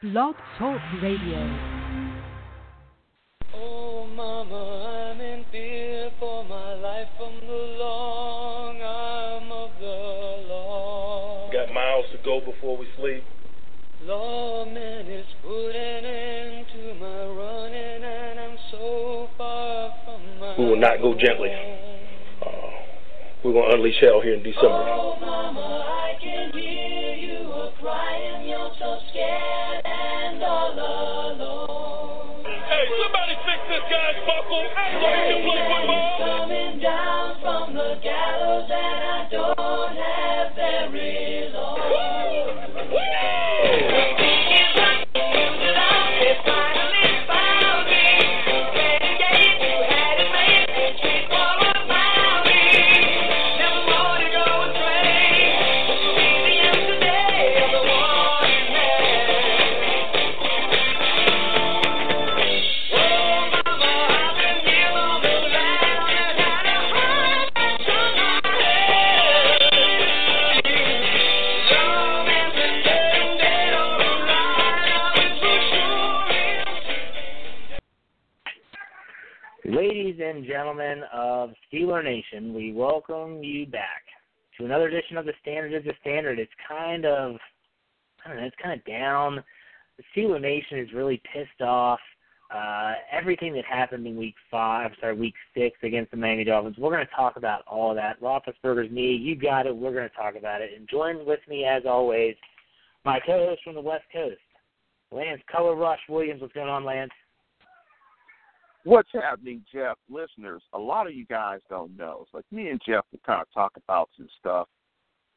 [0.00, 1.42] Blog Talk Radio.
[3.52, 7.52] Oh, Mama, I'm in fear for my life from the
[7.82, 11.50] long arm of the law.
[11.52, 13.24] Got miles to go before we sleep.
[14.04, 20.64] Lawman is putting an end to my running, and I'm so far from my We
[20.66, 21.50] will not go gently.
[22.40, 22.78] Uh,
[23.42, 24.68] we're going to unleash hell here in December.
[24.68, 28.48] Oh, Mama, I can hear you a crying.
[28.48, 29.87] You're so scared and all alone.
[30.68, 30.76] Hey,
[33.00, 35.00] somebody fix this guy's buckle he
[35.32, 36.18] can play football.
[36.18, 42.27] Coming down from the gallows, and I don't have very long.
[80.58, 84.02] Gentlemen of Steeler Nation, we welcome you back
[84.58, 86.40] to another edition of the Standard is the Standard.
[86.40, 87.36] It's kind of,
[88.24, 89.44] I don't know, it's kind of down.
[89.98, 92.00] The Steeler Nation is really pissed off.
[92.52, 96.74] Uh, everything that happened in Week Five, sorry, Week Six against the Miami Dolphins.
[96.76, 98.20] We're going to talk about all that.
[98.20, 99.76] Roethlisberger's knee, you got it.
[99.76, 100.70] We're going to talk about it.
[100.76, 102.34] And join with me as always,
[103.04, 104.40] my co-host from the West Coast,
[105.12, 106.40] Lance Color Rush Williams.
[106.40, 107.12] What's going on, Lance?
[108.84, 109.96] What's happening, Jeff?
[110.08, 112.20] Listeners, a lot of you guys don't know.
[112.22, 114.68] It's like me and Jeff will kind of talk about some stuff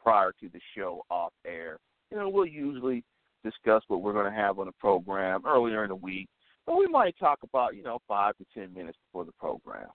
[0.02, 1.78] prior to the show off air.
[2.12, 3.04] You know, we'll usually
[3.44, 6.30] discuss what we're going to have on the program earlier in the week,
[6.66, 9.88] but we might talk about, you know, five to ten minutes before the program.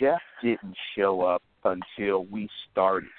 [0.00, 3.10] Jeff didn't show up until we started.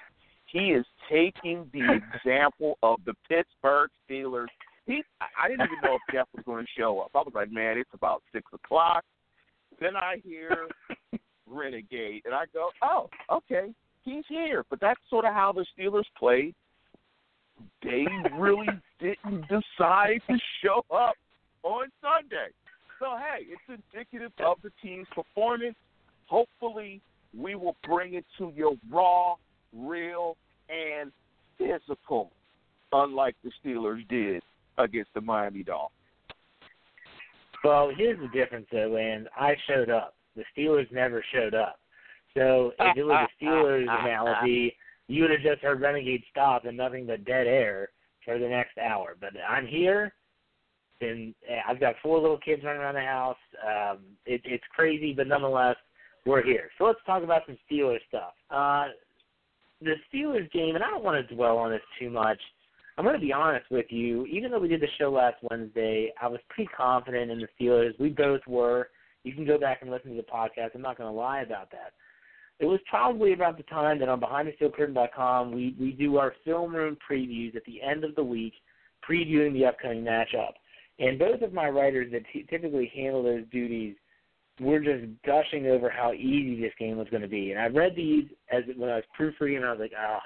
[0.45, 4.47] He is taking the example of the Pittsburgh Steelers
[4.85, 7.11] he I didn't even know if Jeff was going to show up.
[7.15, 9.03] I was like, man, it's about six o'clock.
[9.79, 10.67] Then I hear
[11.47, 13.73] Renegade, and I go, oh, okay,
[14.03, 14.63] he's here.
[14.69, 16.53] But that's sort of how the Steelers played.
[17.81, 18.05] They
[18.37, 18.67] really
[18.99, 21.15] didn't decide to show up
[21.63, 22.51] on Sunday.
[22.99, 25.75] So hey, it's indicative of the team's performance.
[26.27, 27.01] Hopefully,
[27.37, 29.35] we will bring it to you raw,
[29.73, 30.35] real,
[30.69, 31.11] and
[31.57, 32.31] physical,
[32.91, 34.41] unlike the Steelers did
[34.77, 35.97] against the Miami Dolphins.
[37.63, 39.27] Well, here's the difference, though, Lance.
[39.37, 40.15] I showed up.
[40.35, 41.79] The Steelers never showed up.
[42.35, 44.75] So if it was a Steelers analogy,
[45.07, 47.89] you would have just heard Renegade stop and nothing but dead air
[48.25, 49.15] for the next hour.
[49.19, 50.13] But I'm here,
[51.01, 51.33] and
[51.67, 53.37] I've got four little kids running around the house.
[53.65, 55.75] Um, it, it's crazy, but nonetheless,
[56.25, 56.69] we're here.
[56.77, 58.33] So let's talk about some Steelers stuff.
[58.49, 58.87] Uh,
[59.81, 62.39] the Steelers game, and I don't want to dwell on this too much.
[62.97, 64.25] I'm going to be honest with you.
[64.27, 67.99] Even though we did the show last Wednesday, I was pretty confident in the Steelers.
[67.99, 68.89] We both were.
[69.23, 70.75] You can go back and listen to the podcast.
[70.75, 71.93] I'm not going to lie about that.
[72.59, 76.97] It was probably about the time that on BehindTheSteelCurtain.com we we do our film room
[77.09, 78.53] previews at the end of the week,
[79.09, 80.53] previewing the upcoming matchup.
[80.99, 83.95] And both of my writers that t- typically handle those duties
[84.59, 87.51] were just gushing over how easy this game was going to be.
[87.51, 90.21] And I read these as when I was proofreading, and I was like, ah,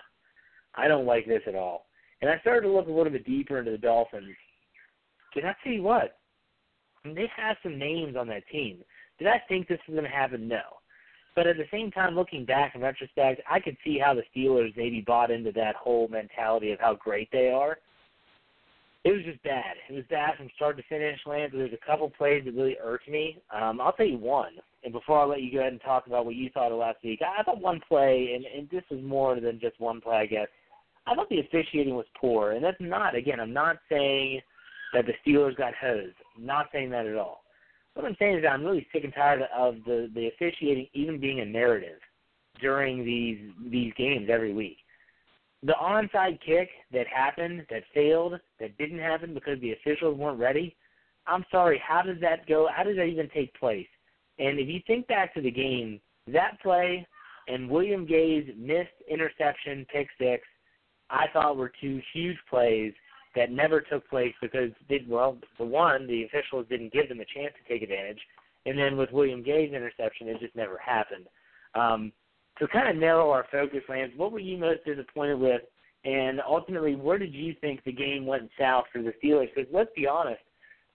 [0.76, 1.87] I don't like this at all.
[2.22, 4.36] And I started to look a little bit deeper into the Dolphins.
[5.34, 6.18] Did I tell you what?
[7.04, 8.80] They have some names on that team.
[9.20, 10.48] Did I think this was going to happen?
[10.48, 10.62] No.
[11.36, 14.76] But at the same time, looking back in retrospect, I could see how the Steelers
[14.76, 17.78] maybe bought into that whole mentality of how great they are.
[19.04, 19.76] It was just bad.
[19.88, 21.54] It was bad from start to finish, Lance.
[21.56, 23.42] There's a couple plays that really irked me.
[23.56, 24.54] Um, I'll tell you one.
[24.84, 26.98] And before I let you go ahead and talk about what you thought of last
[27.04, 30.26] week, I thought one play, and, and this was more than just one play, I
[30.26, 30.48] guess.
[31.08, 33.16] I thought the officiating was poor, and that's not.
[33.16, 34.42] Again, I'm not saying
[34.94, 36.16] that the Steelers got hosed.
[36.36, 37.44] I'm not saying that at all.
[37.94, 41.20] What I'm saying is that I'm really sick and tired of the the officiating even
[41.20, 42.00] being a narrative
[42.62, 43.40] during these
[43.72, 44.78] these games every week.
[45.64, 50.76] The onside kick that happened, that failed, that didn't happen because the officials weren't ready.
[51.26, 51.82] I'm sorry.
[51.86, 52.68] How does that go?
[52.74, 53.88] How does that even take place?
[54.40, 57.08] And if you think back to the game, that play
[57.48, 60.44] and William Gay's missed interception, pick six,
[61.10, 62.94] I thought were two huge plays
[63.36, 67.26] that never took place because they, well, for one, the officials didn't give them a
[67.26, 68.20] chance to take advantage,
[68.66, 71.28] and then with William Gay's interception, it just never happened.
[71.76, 72.12] Um,
[72.60, 75.62] to kind of narrow our focus, Lance, what were you most disappointed with
[76.04, 79.50] And ultimately, where did you think the game went south for the Steelers?
[79.54, 80.42] Because let's be honest,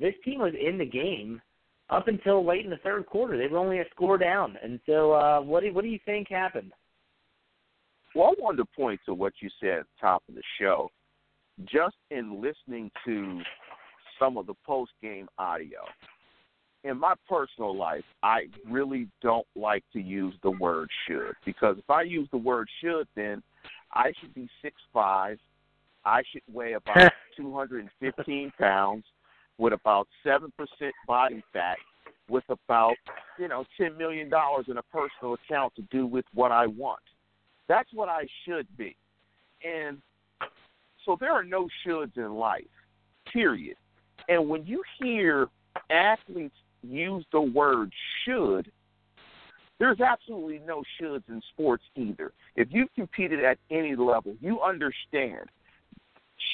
[0.00, 1.40] this team was in the game
[1.90, 3.36] up until late in the third quarter.
[3.36, 4.56] They were only a score down.
[4.62, 6.72] And so, uh, what do what do you think happened?
[8.14, 10.90] Well, I wanted to point to what you said at the top of the show.
[11.64, 13.40] Just in listening to
[14.18, 15.80] some of the post game audio,
[16.84, 21.88] in my personal life, I really don't like to use the word should because if
[21.88, 23.42] I use the word should, then
[23.92, 25.38] I should be six five.
[26.04, 29.04] I should weigh about 215 pounds
[29.58, 30.48] with about 7%
[31.06, 31.76] body fat
[32.28, 32.94] with about,
[33.38, 37.00] you know, $10 million in a personal account to do with what I want.
[37.72, 38.94] That's what I should be.
[39.64, 40.02] And
[41.06, 42.66] so there are no shoulds in life,
[43.32, 43.76] period.
[44.28, 45.48] And when you hear
[45.88, 47.90] athletes use the word
[48.26, 48.70] should,
[49.78, 52.32] there's absolutely no shoulds in sports either.
[52.56, 55.48] If you've competed at any level, you understand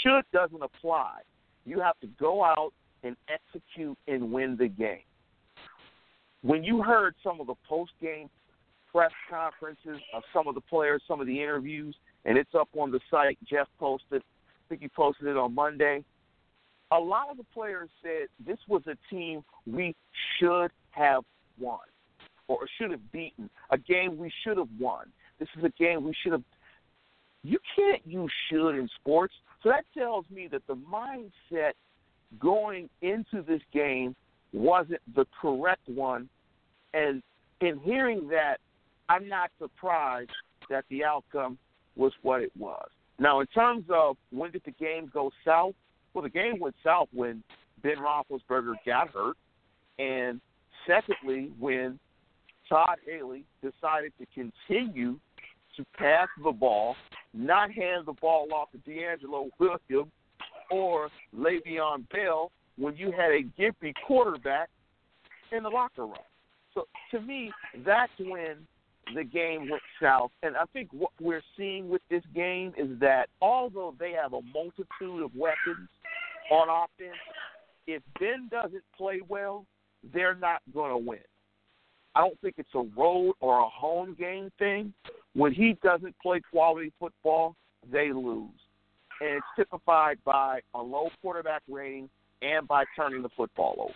[0.01, 1.23] should doesn't apply.
[1.67, 2.73] You have to go out
[3.03, 5.03] and execute and win the game.
[6.43, 8.31] When you heard some of the post game
[8.93, 11.95] press conferences of some of the players, some of the interviews,
[12.25, 13.39] and it's up on the site.
[13.49, 16.05] Jeff posted, I think he posted it on Monday.
[16.91, 19.95] A lot of the players said this was a team we
[20.39, 21.23] should have
[21.61, 21.79] won
[22.49, 25.07] or should have beaten, a game we should have won.
[25.39, 26.43] This is a game we should have.
[27.45, 29.35] You can't use should in sports.
[29.63, 31.73] So that tells me that the mindset
[32.41, 34.17] going into this game
[34.53, 36.29] wasn't the correct one.
[36.95, 37.23] And
[37.61, 38.59] in hearing that,
[39.09, 40.31] I'm not surprised
[40.71, 41.59] that the outcome
[41.97, 42.89] was what it was.
[43.19, 45.75] Now, in terms of when did the game go south?
[46.15, 47.43] Well, the game went south when
[47.83, 49.37] Ben Roethlisberger got hurt,
[49.99, 50.41] and
[50.87, 51.99] secondly, when
[52.69, 55.19] Todd Haley decided to continue
[55.77, 56.97] to pass the ball,
[57.33, 60.13] not hand the ball off to DeAngelo Williams
[60.71, 64.69] or Le'Veon Bell when you had a gimpy quarterback
[65.53, 66.15] in the locker room.
[66.75, 67.53] So to me,
[67.85, 68.67] that's when
[69.15, 70.31] the game went south.
[70.43, 74.41] And I think what we're seeing with this game is that although they have a
[74.55, 75.89] multitude of weapons
[76.51, 77.17] on offense,
[77.87, 79.65] if Ben doesn't play well,
[80.13, 81.19] they're not going to win.
[82.15, 84.93] I don't think it's a road or a home game thing.
[85.35, 87.55] When he doesn't play quality football,
[87.91, 88.51] they lose.
[89.21, 92.09] And it's typified by a low quarterback rating
[92.43, 93.95] and by turning the football over.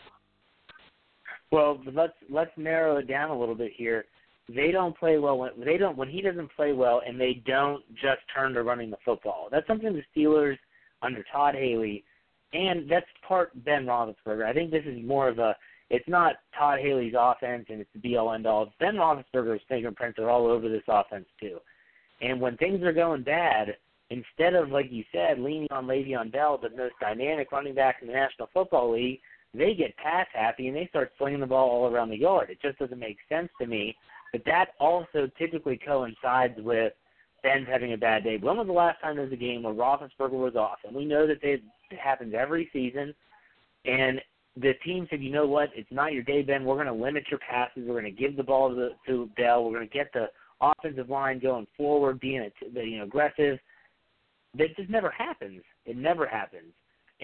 [1.51, 4.07] Well, let's let's narrow it down a little bit here.
[4.49, 7.83] They don't play well when they don't when he doesn't play well, and they don't
[7.95, 9.49] just turn to running the football.
[9.51, 10.59] That's something the Steelers
[11.01, 12.05] under Todd Haley,
[12.53, 14.45] and that's part Ben Roethlisberger.
[14.45, 15.55] I think this is more of a
[15.91, 18.73] it's not Todd Haley's offense and it's the be all end all.
[18.81, 21.59] Ben Roethlisberger's fingerprints are all over this offense too.
[22.23, 23.77] And when things are going bad,
[24.09, 28.09] instead of like you said, leaning on Le'Veon Bell, the most dynamic running back in
[28.09, 29.21] the National Football League,
[29.55, 32.49] they get pass happy and they start slinging the ball all around the yard.
[32.49, 33.95] It just doesn't make sense to me.
[34.33, 36.93] But that also typically coincides with
[37.43, 38.39] Ben's having a bad day.
[38.39, 40.79] When was the last time there was a game where Roethlisberger was off?
[40.87, 41.63] And we know that it
[42.03, 43.15] happens every season.
[43.85, 44.21] And
[44.57, 46.65] the team said, you know what, it's not your day, Ben.
[46.65, 47.85] We're going to limit your passes.
[47.87, 49.65] We're going to give the ball to, to Bell.
[49.65, 50.27] We're going to get the
[50.61, 53.59] offensive line going forward, being you know aggressive.
[54.57, 55.63] That just never happens.
[55.87, 56.73] It never happens.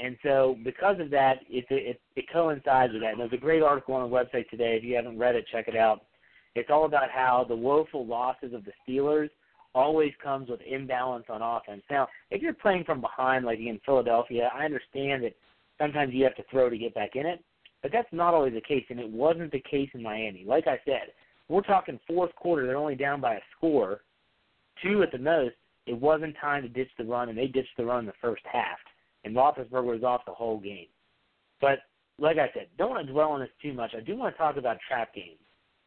[0.03, 3.13] And so, because of that, it, it it coincides with that.
[3.13, 4.77] And there's a great article on the website today.
[4.77, 6.03] If you haven't read it, check it out.
[6.55, 9.31] It's all about how the woeful losses of the Steelers
[9.75, 11.83] always comes with imbalance on offense.
[11.91, 15.35] Now, if you're playing from behind, like in Philadelphia, I understand that
[15.79, 17.45] sometimes you have to throw to get back in it,
[17.83, 20.45] but that's not always the case, and it wasn't the case in Miami.
[20.47, 21.13] Like I said,
[21.49, 24.01] we're talking fourth quarter; they're only down by a score,
[24.83, 25.55] two at the most.
[25.87, 28.43] It wasn't time to ditch the run, and they ditched the run in the first
[28.51, 28.79] half,
[29.25, 30.89] and Roethlisberger was off the whole game.
[31.61, 31.79] But
[32.19, 33.95] like I said, don't want to dwell on this too much.
[33.97, 35.39] I do want to talk about trap games,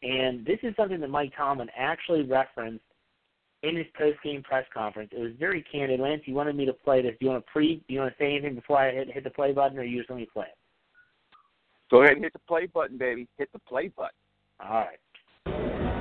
[0.03, 2.83] and this is something that Mike Tomlin actually referenced
[3.63, 5.11] in his post game press conference.
[5.15, 5.99] It was very candid.
[5.99, 7.11] Lance, you wanted me to play this.
[7.19, 7.75] Do you want to pre?
[7.87, 9.99] Do you want to say anything before I hit, hit the play button, or you
[9.99, 10.57] just let me play it?
[11.91, 13.27] Go ahead and hit the play button, baby.
[13.37, 14.11] Hit the play button.
[14.59, 14.97] All right.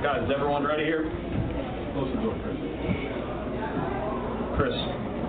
[0.01, 1.03] Guys, is everyone ready here?
[1.93, 2.57] Close the door, Chris.
[4.55, 4.73] Chris.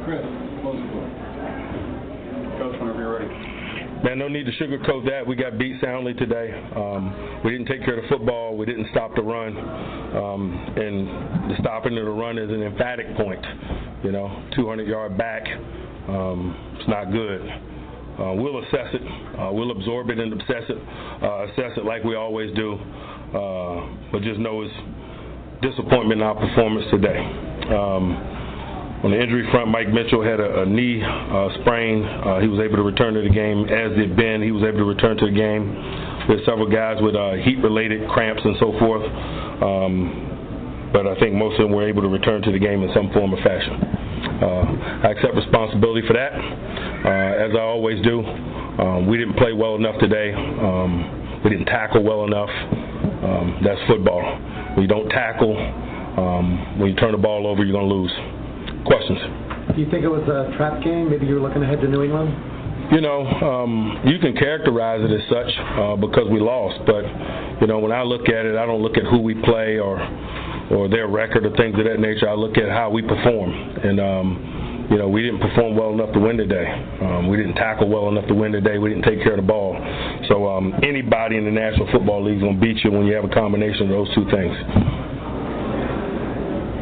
[0.04, 0.22] Chris,
[0.62, 1.08] close the door.
[2.58, 3.51] Coach, whenever you're ready.
[4.04, 5.24] Man, no need to sugarcoat that.
[5.24, 6.50] We got beat soundly today.
[6.74, 8.56] Um, we didn't take care of the football.
[8.56, 9.56] We didn't stop the run.
[9.56, 13.44] Um, and the stopping of the run is an emphatic point.
[14.02, 15.46] You know, 200 yard back.
[16.08, 17.42] Um, it's not good.
[18.18, 19.38] Uh, we'll assess it.
[19.38, 20.78] Uh, we'll absorb it and assess it,
[21.22, 22.74] uh, assess it like we always do.
[22.74, 24.74] Uh, but just know it's
[25.62, 27.18] disappointment in our performance today.
[27.70, 28.31] Um,
[29.02, 32.04] on the injury front, Mike Mitchell had a, a knee uh, sprain.
[32.06, 34.42] Uh, he was able to return to the game, as did Ben.
[34.42, 35.74] He was able to return to the game.
[36.30, 39.02] Had several guys with uh, heat-related cramps and so forth.
[39.58, 42.94] Um, but I think most of them were able to return to the game in
[42.94, 43.74] some form or fashion.
[44.38, 48.22] Uh, I accept responsibility for that, uh, as I always do.
[48.22, 50.32] Um, we didn't play well enough today.
[50.32, 52.50] Um, we didn't tackle well enough.
[52.50, 54.22] Um, that's football.
[54.74, 58.41] When you don't tackle, um, when you turn the ball over, you're going to lose.
[58.84, 59.18] Questions?
[59.74, 61.10] Do you think it was a trap game?
[61.10, 62.34] Maybe you were looking ahead to New England?
[62.90, 67.06] You know, um, you can characterize it as such uh, because we lost, but
[67.60, 69.96] you know, when I look at it, I don't look at who we play or
[70.70, 72.28] or their record or things of that nature.
[72.28, 76.12] I look at how we perform, and um, you know, we didn't perform well enough
[76.12, 76.68] to win today.
[77.00, 78.76] Um, we didn't tackle well enough to win today.
[78.76, 79.72] We didn't take care of the ball.
[80.28, 83.14] So um, anybody in the National Football League is going to beat you when you
[83.14, 84.52] have a combination of those two things.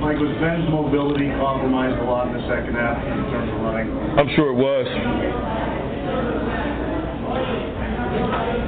[0.00, 3.92] Mike, was Ben's mobility compromised a lot in the second half in terms of running?
[4.16, 4.88] I'm sure it was.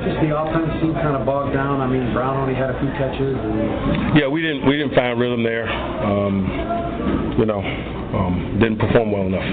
[0.05, 1.81] Just the offense seemed kind of bogged down.
[1.81, 3.33] I mean, Brown only had a few catches.
[3.33, 4.13] And...
[4.13, 5.65] Yeah, we didn't we didn't find rhythm there.
[5.73, 9.49] Um, you know, um, didn't perform well enough.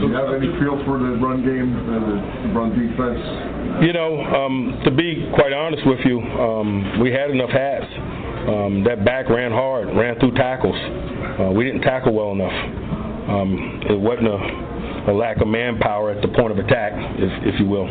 [0.00, 3.84] Do you have any feel for the run game and the run defense?
[3.84, 7.86] You know, um, to be quite honest with you, um, we had enough hats.
[8.42, 10.74] Um, that back ran hard, ran through tackles.
[10.74, 12.52] Uh, we didn't tackle well enough.
[13.28, 17.60] Um, it wasn't a, a lack of manpower at the point of attack, if, if
[17.60, 17.86] you will.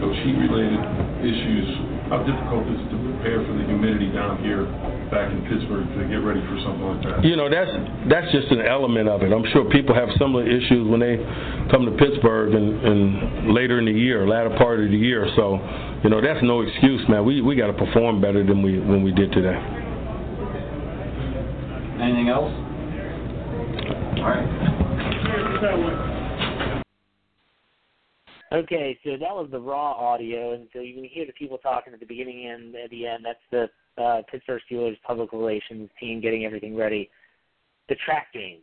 [0.00, 0.80] Coach, heat-related
[1.20, 1.68] issues,
[2.08, 4.64] how difficult is it to prepare for the humidity down here
[5.12, 7.20] back in Pittsburgh to get ready for something like that?
[7.20, 7.68] You know, that's
[8.08, 9.28] that's just an element of it.
[9.28, 11.20] I'm sure people have similar issues when they
[11.68, 15.28] come to Pittsburgh and, and later in the year, latter part of the year.
[15.36, 15.60] So,
[16.04, 17.24] you know, that's no excuse, man.
[17.24, 19.56] We we got to perform better than we when we did today.
[22.00, 22.52] Anything else?
[24.18, 24.68] All right.
[28.50, 31.92] Okay, so that was the raw audio, and so you can hear the people talking
[31.92, 33.24] at the beginning and at the end.
[33.24, 37.10] That's the uh, Pittsburgh Steelers public relations team getting everything ready.
[37.90, 38.60] The trap game.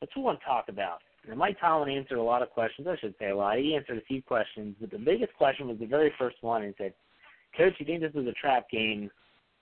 [0.00, 0.98] That's what we want to talk about.
[1.28, 2.88] Now, Mike Tomlin answered a lot of questions.
[2.88, 3.58] I should say a lot.
[3.58, 6.62] He answered a few questions, but the biggest question was the very first one.
[6.62, 6.94] He said,
[7.56, 9.10] "Coach, you think this was a trap game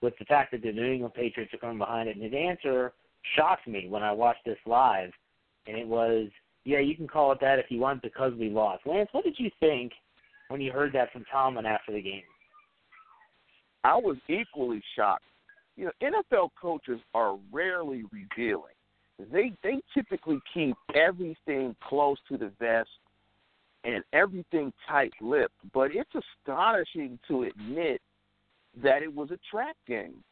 [0.01, 2.93] with the fact that the New England Patriots are coming behind it?" And his answer
[3.37, 5.13] shocked me when I watched this live,
[5.67, 6.31] and it was
[6.65, 8.87] yeah, you can call it that if you want because we lost.
[8.87, 9.93] Lance, what did you think
[10.49, 12.23] when you heard that from Tomlin after the game?
[13.83, 15.25] I was equally shocked.
[15.77, 18.75] You know, NFL coaches are rarely revealing.
[19.33, 22.91] They they typically keep everything close to the vest
[23.85, 25.55] and everything tight-lipped.
[25.73, 28.01] But it's astonishing to admit
[28.83, 30.23] that it was a trap game.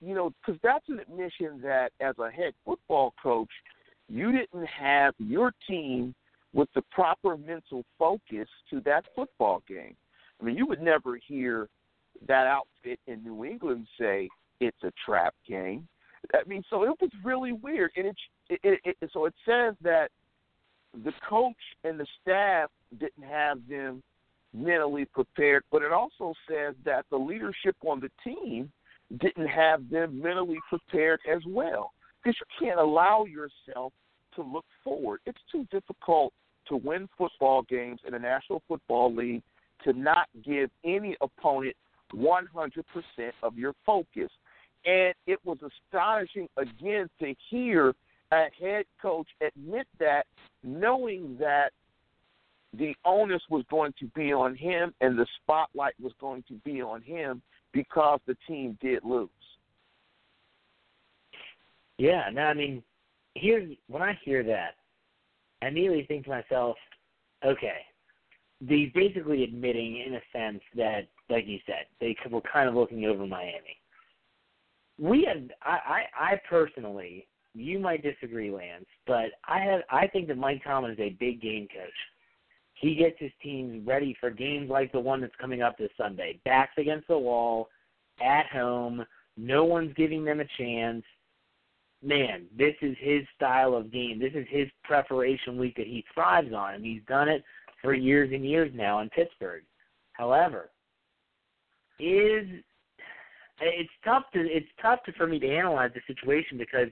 [0.00, 3.50] You know, because that's an admission that as a head football coach–
[4.08, 6.14] you didn't have your team
[6.52, 9.94] with the proper mental focus to that football game.
[10.40, 11.68] I mean, you would never hear
[12.26, 14.28] that outfit in New England say
[14.60, 15.86] it's a trap game.
[16.34, 18.16] I mean, so it was really weird, and it,
[18.48, 20.10] it, it, it so it says that
[21.04, 24.02] the coach and the staff didn't have them
[24.54, 28.70] mentally prepared, but it also says that the leadership on the team
[29.20, 33.92] didn't have them mentally prepared as well because you can't allow yourself
[34.34, 35.20] to look forward.
[35.26, 36.32] It's too difficult
[36.68, 39.42] to win football games in the National Football League
[39.84, 41.76] to not give any opponent
[42.14, 42.42] 100%
[43.42, 44.30] of your focus.
[44.84, 47.94] And it was astonishing again to hear
[48.30, 50.26] a head coach admit that,
[50.62, 51.70] knowing that
[52.74, 56.82] the onus was going to be on him and the spotlight was going to be
[56.82, 57.42] on him
[57.72, 59.28] because the team did lose.
[61.96, 62.82] Yeah, no, I mean,
[63.34, 64.74] here's when I hear that,
[65.62, 66.76] I immediately think to myself,
[67.44, 67.78] okay,
[68.60, 73.04] they basically admitting in a sense that, like you said, they were kind of looking
[73.06, 73.80] over Miami.
[74.98, 75.78] We had, I,
[76.18, 80.92] I, I personally, you might disagree, Lance, but I have, I think that Mike Tomlin
[80.92, 81.90] is a big game coach.
[82.74, 86.40] He gets his teams ready for games like the one that's coming up this Sunday.
[86.44, 87.68] Backs against the wall,
[88.20, 89.04] at home,
[89.36, 91.04] no one's giving them a chance
[92.02, 94.18] man, this is his style of game.
[94.18, 97.42] This is his preparation week that he thrives on, and he's done it
[97.82, 99.62] for years and years now in Pittsburgh.
[100.12, 100.70] However,
[101.98, 102.46] is
[103.60, 106.88] it's tough to it's tough to, for me to analyze the situation because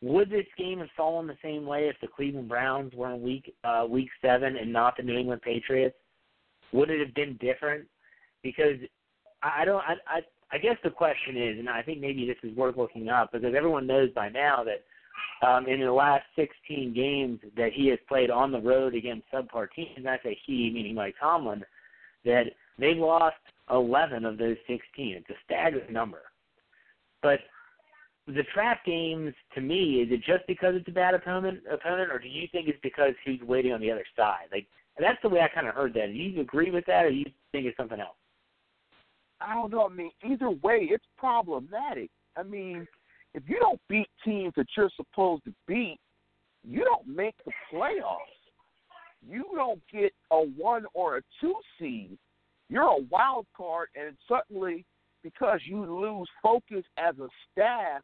[0.00, 3.54] would this game have fallen the same way if the Cleveland Browns were in week
[3.64, 5.96] uh, week seven and not the New England Patriots?
[6.72, 7.86] Would it have been different?
[8.42, 8.76] Because
[9.42, 10.20] I don't I I
[10.52, 13.54] I guess the question is, and I think maybe this is worth looking up because
[13.56, 14.84] everyone knows by now that
[15.46, 19.68] um, in the last 16 games that he has played on the road against subpar
[19.74, 21.64] teams, and I say he, meaning Mike Tomlin,
[22.24, 22.44] that
[22.78, 23.36] they've lost
[23.70, 24.80] 11 of those 16.
[25.16, 26.22] It's a staggering number.
[27.22, 27.40] But
[28.26, 32.18] the trap games, to me, is it just because it's a bad opponent, opponent, or
[32.18, 34.46] do you think it's because he's waiting on the other side?
[34.52, 34.66] Like
[34.98, 36.06] that's the way I kind of heard that.
[36.06, 38.16] Do you agree with that, or do you think it's something else?
[39.40, 39.88] I don't know.
[39.90, 42.10] I mean, either way, it's problematic.
[42.36, 42.86] I mean,
[43.34, 45.98] if you don't beat teams that you're supposed to beat,
[46.66, 48.18] you don't make the playoffs.
[49.28, 52.16] You don't get a one or a two seed.
[52.74, 54.84] You're a wild card, and suddenly,
[55.22, 58.02] because you lose focus as a staff,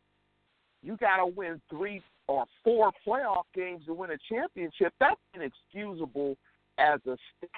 [0.81, 4.95] you got to win three or four playoff games to win a championship.
[5.01, 6.37] That's inexcusable
[6.79, 7.51] as a staff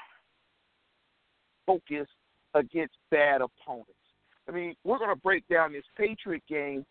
[1.67, 2.09] focus
[2.55, 3.93] against bad opponents.
[4.49, 6.87] I mean, we're going to break down this Patriot game,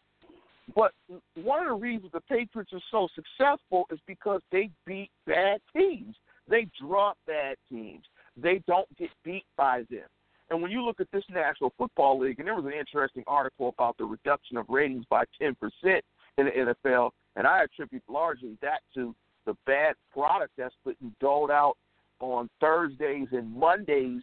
[0.76, 0.92] but
[1.34, 6.16] one of the reasons the Patriots are so successful is because they beat bad teams.
[6.48, 8.04] They drop bad teams.
[8.38, 10.08] They don't get beat by them.
[10.50, 13.70] And when you look at this National Football League, and there was an interesting article
[13.70, 16.02] about the reduction of ratings by 10% in
[16.38, 21.76] the NFL, and I attribute largely that to the bad product that's been doled out
[22.20, 24.22] on Thursdays and Mondays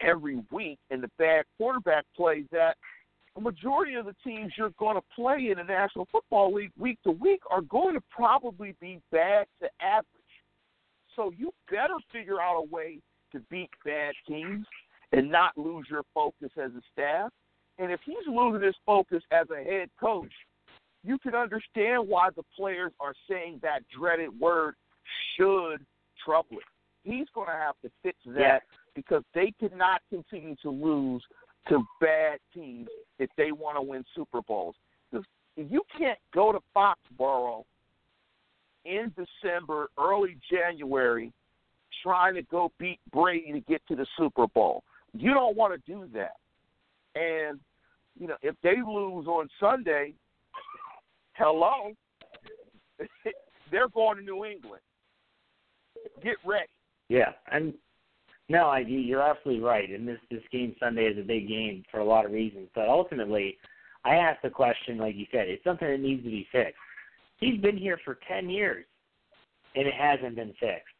[0.00, 2.76] every week and the bad quarterback play that
[3.36, 6.98] a majority of the teams you're going to play in the National Football League week
[7.04, 10.06] to week are going to probably be bad to average.
[11.16, 12.98] So you better figure out a way
[13.32, 14.66] to beat bad teams
[15.12, 17.30] and not lose your focus as a staff.
[17.78, 20.32] And if he's losing his focus as a head coach,
[21.02, 24.74] you can understand why the players are saying that dreaded word
[25.36, 25.84] should
[26.24, 26.64] trouble it.
[27.04, 28.58] He's going to have to fix that Yeah.
[28.94, 31.22] because they cannot continue to lose
[31.68, 34.74] to bad teams if they want to win Super Bowls.
[35.12, 35.24] If
[35.56, 37.64] you can't go to Foxborough
[38.84, 41.32] in December, early January,
[42.02, 44.84] trying to go beat Brady to get to the Super Bowl.
[45.12, 46.36] You don't want to do that.
[47.14, 47.58] And,
[48.18, 50.14] you know, if they lose on Sunday,
[51.32, 51.92] hello,
[53.70, 54.82] they're going to New England.
[56.22, 56.68] Get ready.
[57.08, 57.74] Yeah, and
[58.48, 59.90] no, I, you're absolutely right.
[59.90, 62.68] And this this game Sunday is a big game for a lot of reasons.
[62.74, 63.58] But ultimately,
[64.04, 66.74] I asked the question, like you said, it's something that needs to be fixed.
[67.38, 68.86] He's been here for ten years,
[69.74, 70.94] and it hasn't been fixed.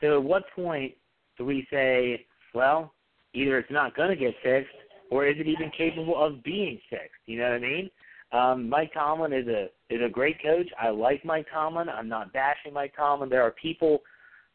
[0.00, 0.94] So at what point
[1.38, 2.92] do we say, well,
[3.32, 4.74] either it's not going to get fixed,
[5.10, 7.10] or is it even capable of being fixed?
[7.26, 7.90] You know what I mean?
[8.32, 10.66] Um, Mike Tomlin is a is a great coach.
[10.80, 11.88] I like Mike Tomlin.
[11.88, 13.28] I'm not bashing Mike Tomlin.
[13.28, 14.02] There are people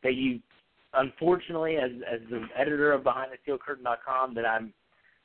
[0.04, 0.40] that you
[0.94, 4.74] unfortunately, as as the editor of BehindTheSteelCurtain.com, that I'm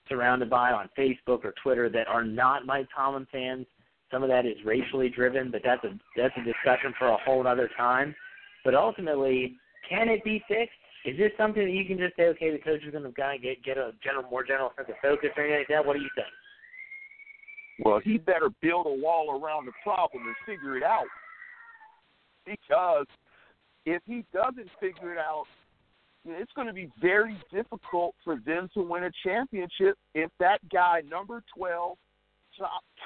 [0.08, 3.66] surrounded by on Facebook or Twitter that are not Mike Tomlin fans.
[4.10, 7.46] Some of that is racially driven, but that's a that's a discussion for a whole
[7.46, 8.14] other time.
[8.64, 9.56] But ultimately,
[9.88, 10.74] can it be fixed?
[11.04, 13.36] Is this something that you can just say, okay, the coach is going to kind
[13.36, 15.86] of get get a general more general sense of focus or anything like that?
[15.86, 16.28] What do you think?
[17.84, 21.06] Well, he better build a wall around the problem and figure it out.
[22.46, 23.06] Because
[23.84, 25.44] if he doesn't figure it out,
[26.24, 31.02] it's going to be very difficult for them to win a championship if that guy,
[31.08, 31.98] number 12,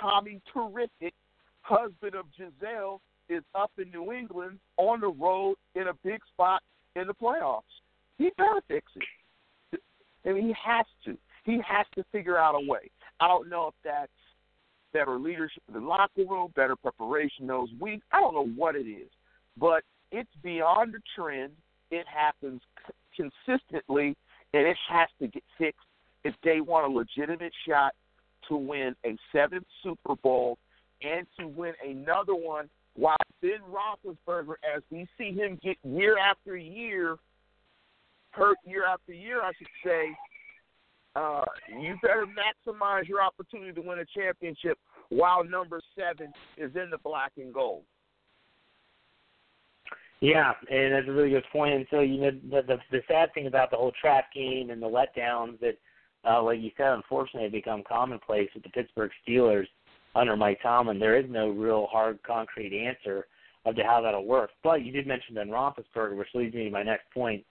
[0.01, 1.15] Tommy Terrific,
[1.63, 6.63] husband of Gisele, is up in New England on the road in a big spot
[6.97, 7.63] in the playoffs.
[8.17, 9.81] He better fix it.
[10.27, 11.17] I mean, he has to.
[11.45, 12.91] He has to figure out a way.
[13.21, 14.13] I don't know if that's
[14.93, 18.05] better leadership in the locker room, better preparation those weeks.
[18.13, 19.09] I don't know what it is,
[19.57, 21.53] but it's beyond the trend.
[21.91, 22.61] It happens
[23.17, 24.17] consistently,
[24.53, 25.81] and it has to get fixed
[26.25, 27.95] if they want a legitimate shot
[28.49, 30.59] to win a seventh Super Bowl
[31.03, 36.57] and to win another one while Ben Roethlisberger, as we see him get year after
[36.57, 37.17] year,
[38.31, 40.09] hurt year after year, I should say,
[41.15, 41.45] uh,
[41.81, 44.79] you better maximize your opportunity to win a championship
[45.11, 47.85] while number seven is in the black and gold.
[50.21, 51.75] Yeah, and that's a really good point.
[51.75, 54.83] And so, you know, the the, the sad thing about the whole trap game and
[54.83, 55.79] the letdowns that,
[56.29, 59.69] uh, like you said, unfortunately have become commonplace with the Pittsburgh Steelers
[60.15, 60.99] under Mike Tomlin.
[60.99, 63.27] There is no real hard, concrete answer
[63.65, 64.51] of to how that'll work.
[64.63, 67.45] But you did mention Ben Roethlisberger, which leads me to my next point.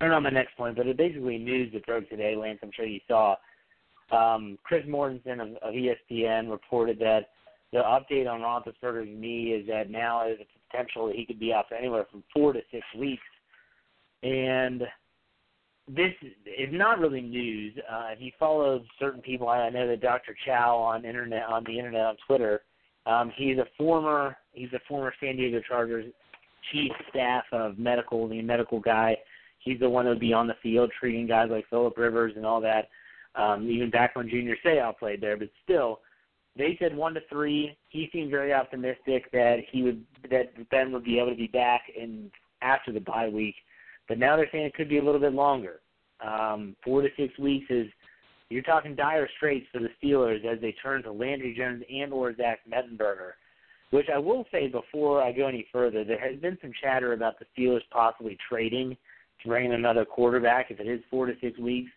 [0.00, 2.58] Or not my next point, but it basically news that broke today, Lance.
[2.62, 3.36] I'm sure you saw.
[4.10, 7.28] Um, Chris Mortensen of, of ESPN reported that
[7.72, 11.52] the update on Roethlisberger's knee is that now there's a potential that he could be
[11.52, 13.22] out for anywhere from four to six weeks.
[14.22, 14.82] And
[15.96, 16.12] this
[16.46, 17.74] is not really news.
[17.90, 20.36] Uh, if you follow certain people, I know that Dr.
[20.46, 22.62] Chao on internet on the internet on Twitter,
[23.06, 26.12] Um, he's a former he's a former San Diego Chargers
[26.72, 29.16] chief staff of medical, the medical guy.
[29.58, 32.46] He's the one that would be on the field treating guys like Philip Rivers and
[32.46, 32.88] all that.
[33.34, 36.00] Um, even back when Junior Seau played there, but still,
[36.56, 37.76] they said one to three.
[37.88, 41.82] He seemed very optimistic that he would that Ben would be able to be back
[41.96, 43.54] in after the bye week.
[44.10, 45.78] But now they're saying it could be a little bit longer.
[46.20, 47.86] Um, four to six weeks is
[48.48, 52.34] you're talking dire straits for the Steelers as they turn to Landry Jones and or
[52.34, 53.34] Zach Mettenberger.
[53.90, 57.36] Which I will say before I go any further, there has been some chatter about
[57.38, 58.96] the Steelers possibly trading
[59.42, 61.92] to bring in another quarterback if it is four to six weeks.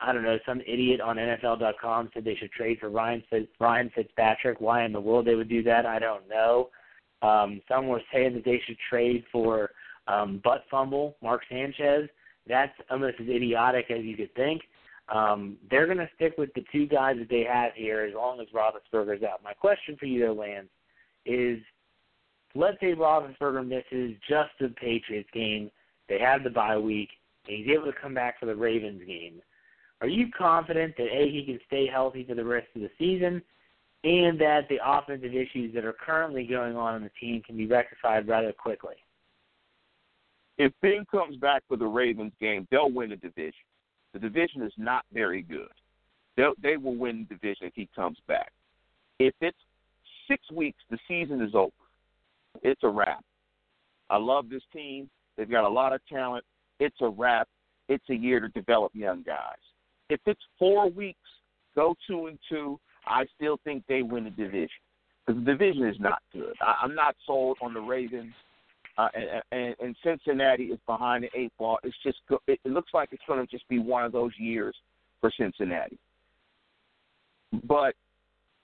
[0.00, 3.24] I don't know, some idiot on NFL.com said they should trade for Ryan
[3.58, 4.60] Ryan Fitzpatrick.
[4.60, 6.68] Why in the world they would do that, I don't know.
[7.20, 9.70] Um, some were saying that they should trade for
[10.08, 12.08] um, butt fumble Mark Sanchez.
[12.46, 14.62] That's almost as idiotic as you could think.
[15.08, 18.40] Um, they're going to stick with the two guys that they have here as long
[18.40, 19.42] as Roethlisberger's out.
[19.42, 20.68] My question for you, though, Lance,
[21.24, 21.58] is
[22.54, 25.70] let's say Roethlisberger misses just the Patriots game.
[26.08, 27.10] They have the bye week,
[27.46, 29.40] and he's able to come back for the Ravens game.
[30.00, 33.42] Are you confident that A, he can stay healthy for the rest of the season,
[34.04, 37.66] and that the offensive issues that are currently going on in the team can be
[37.66, 38.94] rectified rather quickly?
[40.58, 43.52] If Ben comes back for the Ravens game, they'll win the division.
[44.12, 45.68] The division is not very good.
[46.36, 48.52] They'll, they will win the division if he comes back.
[49.18, 49.58] If it's
[50.28, 51.72] six weeks, the season is over.
[52.62, 53.24] It's a wrap.
[54.10, 55.08] I love this team.
[55.36, 56.44] They've got a lot of talent.
[56.80, 57.48] It's a wrap.
[57.88, 59.58] It's a year to develop young guys.
[60.10, 61.18] If it's four weeks,
[61.74, 62.78] go two and two.
[63.06, 64.68] I still think they win the division
[65.26, 66.54] because the division is not good.
[66.60, 68.32] I, I'm not sold on the Ravens,
[68.98, 71.78] uh, and, and, and Cincinnati is behind the eight ball.
[71.84, 74.74] It's just it, it looks like it's going to just be one of those years
[75.20, 75.98] for Cincinnati.
[77.64, 77.94] But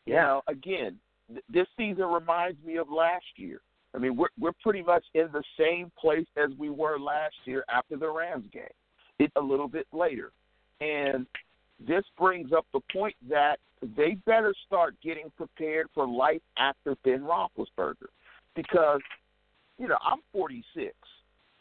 [0.06, 0.98] you know, again,
[1.30, 3.60] th- this season reminds me of last year.
[3.94, 7.64] I mean, we're we're pretty much in the same place as we were last year
[7.72, 8.64] after the Rams game.
[9.20, 10.32] It a little bit later.
[10.80, 11.26] And
[11.86, 13.58] this brings up the point that
[13.96, 18.08] they better start getting prepared for life after Ben Roethlisberger,
[18.56, 19.00] because
[19.78, 20.94] you know I'm 46.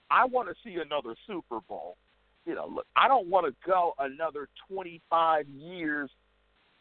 [0.09, 1.97] I want to see another Super Bowl.
[2.45, 6.09] You know, look, I don't want to go another 25 years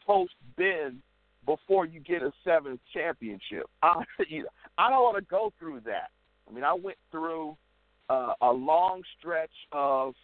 [0.05, 1.01] post Ben
[1.47, 3.67] before you get a seventh championship.
[3.83, 6.11] I, you know, I don't want to go through that.
[6.49, 7.57] I mean, I went through
[8.11, 10.15] uh, a long stretch of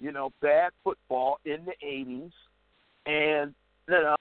[0.00, 2.32] you know, bad football in the 80s
[3.06, 3.54] and
[3.88, 4.16] you know,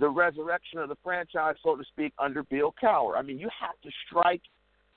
[0.00, 3.16] the resurrection of the franchise, so to speak, under Bill Cowher.
[3.16, 4.42] I mean, you have to strike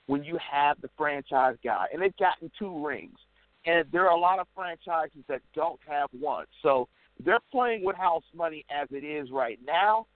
[0.06, 1.86] when you have the franchise guy.
[1.92, 3.18] And they've gotten two rings.
[3.64, 6.46] And there are a lot of franchises that don't have one.
[6.62, 6.88] So
[7.24, 10.06] they're playing with house money as it is right now.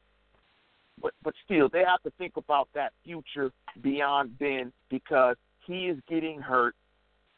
[1.01, 5.99] But but still, they have to think about that future beyond Ben because he is
[6.09, 6.75] getting hurt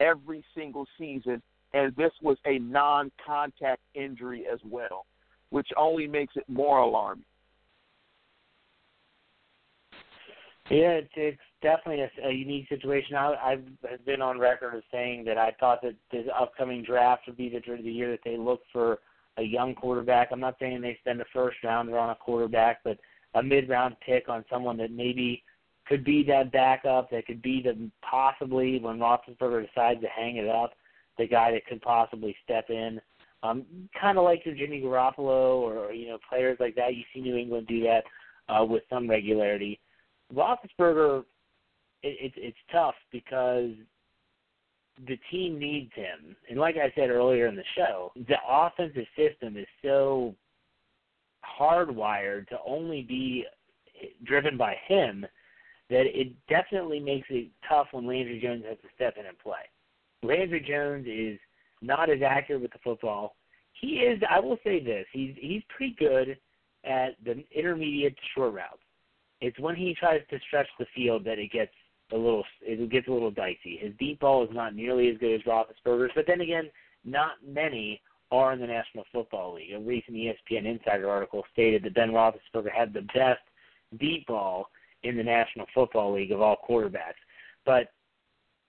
[0.00, 1.42] every single season
[1.74, 5.06] and this was a non-contact injury as well,
[5.50, 7.24] which only makes it more alarming.
[10.70, 13.16] Yeah, it's definitely a, a unique situation.
[13.16, 17.36] I, I've been on record as saying that I thought that this upcoming draft would
[17.36, 18.98] be the, the year that they look for
[19.36, 20.28] a young quarterback.
[20.32, 22.98] I'm not saying they spend a first rounder on a quarterback, but
[23.34, 25.42] a mid-round pick on someone that maybe
[25.86, 30.48] could be that backup, that could be the possibly when Roethlisberger decides to hang it
[30.48, 30.72] up
[31.18, 33.00] the guy that could possibly step in.
[33.42, 33.64] Um,
[33.98, 36.94] kind of like your Jimmy Garoppolo or you know players like that.
[36.94, 38.04] You see New England do that
[38.48, 39.80] uh, with some regularity.
[40.34, 41.24] Roethlisberger,
[42.02, 43.70] it, it, it's tough because
[45.06, 49.56] the team needs him, and like I said earlier in the show, the offensive system
[49.56, 50.34] is so
[51.60, 53.44] hardwired to only be
[54.24, 55.24] driven by him
[55.90, 59.62] that it definitely makes it tough when Landry Jones has to step in and play.
[60.22, 61.38] Landry Jones is
[61.80, 63.36] not as accurate with the football.
[63.80, 64.20] He is.
[64.28, 65.06] I will say this.
[65.12, 66.36] He's he's pretty good
[66.84, 68.82] at the intermediate short routes.
[69.40, 71.72] It's when he tries to stretch the field that it gets
[72.12, 73.78] a little it gets a little dicey.
[73.80, 76.70] His deep ball is not nearly as good as Roethlisberger's, but then again,
[77.04, 79.72] not many are in the National Football League.
[79.72, 83.40] A recent ESPN Insider article stated that Ben Roethlisberger had the best
[83.98, 84.68] deep ball
[85.02, 87.14] in the National Football League of all quarterbacks.
[87.64, 87.92] But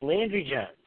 [0.02, 0.80] Landry Jones,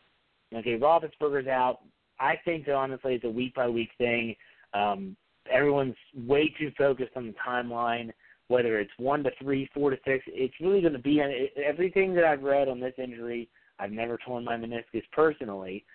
[0.54, 1.80] Okay, Roethlisberger's out.
[2.20, 4.36] I think that honestly it's a week by week thing.
[4.74, 5.16] Um,
[5.50, 8.12] everyone's way too focused on the timeline,
[8.52, 10.22] whether it's one to three, four to six.
[10.26, 11.22] It's really going to be
[11.56, 13.48] everything that I've read on this injury.
[13.78, 15.86] I've never torn my meniscus personally.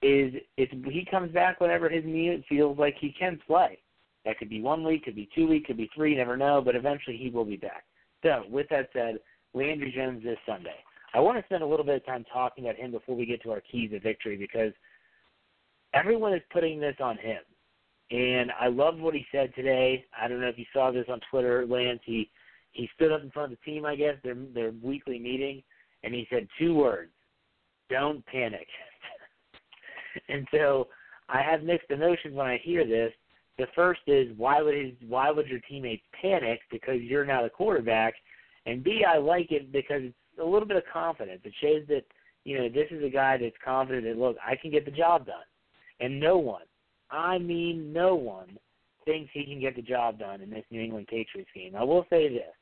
[0.00, 3.78] Is it's he comes back whenever his knee feels like he can play.
[4.24, 6.62] That could be one week, could be two weeks, could be three, never know.
[6.64, 7.84] But eventually he will be back.
[8.22, 9.18] So, with that said,
[9.52, 10.76] Landry Jones this Sunday.
[11.12, 13.42] I want to spend a little bit of time talking about him before we get
[13.42, 14.72] to our keys of victory because
[15.92, 17.40] everyone is putting this on him.
[18.10, 20.04] And I love what he said today.
[20.20, 22.00] I don't know if you saw this on Twitter, Lance.
[22.04, 22.30] He
[22.72, 25.62] he stood up in front of the team, I guess, their their weekly meeting,
[26.02, 27.12] and he said two words:
[27.88, 28.66] "Don't panic."
[30.28, 30.88] and so
[31.28, 33.12] I have mixed emotions when I hear this.
[33.58, 37.50] The first is why would his why would your teammates panic because you're now the
[37.50, 38.14] quarterback,
[38.66, 41.42] and B I like it because it's a little bit of confidence.
[41.44, 42.04] It shows that
[42.44, 45.26] you know this is a guy that's confident that look I can get the job
[45.26, 45.44] done,
[46.00, 46.62] and no one,
[47.10, 48.58] I mean no one,
[49.04, 51.74] thinks he can get the job done in this New England Patriots game.
[51.76, 52.54] I will say this: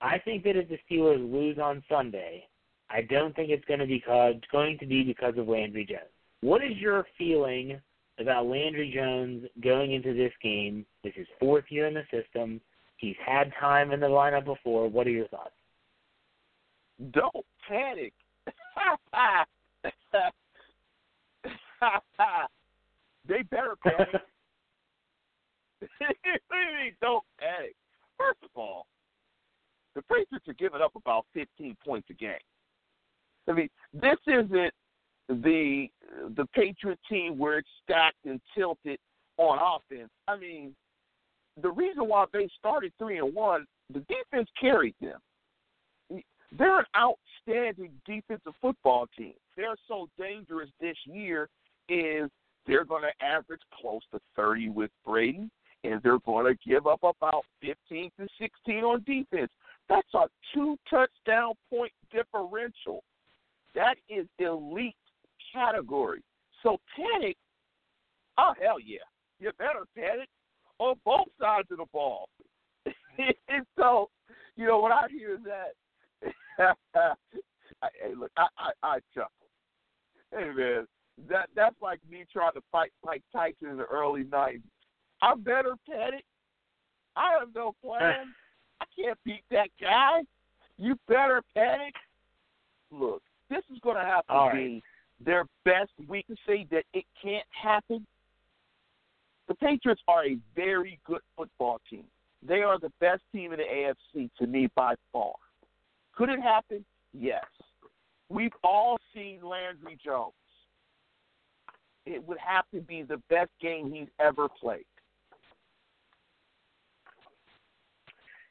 [0.00, 2.46] I think that if the Steelers lose on Sunday,
[2.90, 6.10] I don't think it's going to be because, going to be because of Landry Jones.
[6.40, 7.80] What is your feeling
[8.18, 10.84] about Landry Jones going into this game?
[11.02, 12.60] This is fourth year in the system.
[12.96, 14.88] He's had time in the lineup before.
[14.88, 15.54] What are your thoughts?
[17.12, 18.12] Don't panic.
[23.26, 24.08] they better panic.
[27.00, 27.74] Don't panic.
[28.18, 28.86] First of all,
[29.94, 32.34] the Patriots are giving up about 15 points a game.
[33.48, 34.72] I mean, this isn't
[35.28, 35.86] the
[36.36, 38.98] the Patriot team where it's stacked and tilted
[39.38, 40.10] on offense.
[40.28, 40.74] I mean,
[41.60, 45.18] the reason why they started three and one, the defense carried them.
[46.58, 49.34] They're an outstanding defensive football team.
[49.56, 51.48] They're so dangerous this year
[51.88, 52.30] is
[52.66, 55.50] they're going to average close to 30 with Brady,
[55.84, 59.50] and they're going to give up about 15 to 16 on defense.
[59.88, 63.02] That's a two touchdown point differential.
[63.74, 64.94] That is elite
[65.52, 66.22] category.
[66.62, 67.36] So panic,
[68.38, 68.98] oh hell yeah,
[69.40, 70.28] you better panic
[70.78, 72.28] on both sides of the ball.
[72.86, 74.08] and so,
[74.56, 76.26] you know, when I hear that,
[76.94, 77.14] I,
[78.00, 79.30] hey, look, I, I, I chuckle.
[80.30, 80.86] Hey man,
[81.28, 84.62] that that's like me trying to fight Mike Tyson in the early '90s.
[85.20, 86.24] I'm better panic.
[87.16, 88.34] I have no plan.
[88.80, 90.22] I can't beat that guy.
[90.78, 91.94] You better panic.
[92.90, 94.82] Look, this is going to have to All be right.
[95.24, 95.90] their best.
[96.08, 98.06] We can say that it can't happen.
[99.48, 102.04] The Patriots are a very good football team.
[102.46, 105.34] They are the best team in the AFC to me by far.
[106.16, 106.84] Could it happen?
[107.12, 107.44] Yes.
[108.28, 110.32] We've all seen Landry Jones.
[112.06, 114.84] It would have to be the best game he's ever played.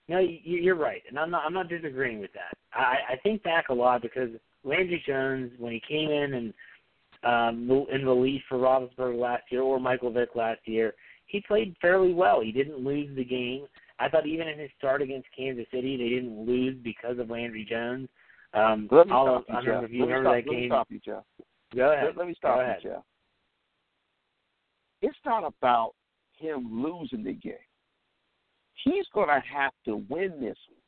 [0.08, 1.46] No, you- you're right, and I'm not.
[1.46, 2.58] I'm not disagreeing with that.
[2.74, 4.30] I, I think back a lot because
[4.64, 6.54] Landry Jones, when he came in and
[7.24, 10.94] um, in relief for Roethlisberger last year or Michael Vick last year,
[11.28, 12.42] he played fairly well.
[12.42, 13.68] He didn't lose the game.
[14.00, 17.66] I thought even in his start against Kansas City, they didn't lose because of Landry
[17.70, 18.10] Jones.
[18.54, 19.66] Um, Let me I'll, stop you, I Jeff.
[19.66, 21.24] know if you let me stop, that let me stop you, Jeff.
[21.76, 22.06] Go ahead.
[22.08, 22.80] Let, let me stop Go you, ahead.
[22.84, 23.04] Jeff.
[25.02, 25.94] It's not about
[26.38, 27.54] him losing the game.
[28.84, 30.82] He's going to have to win this one.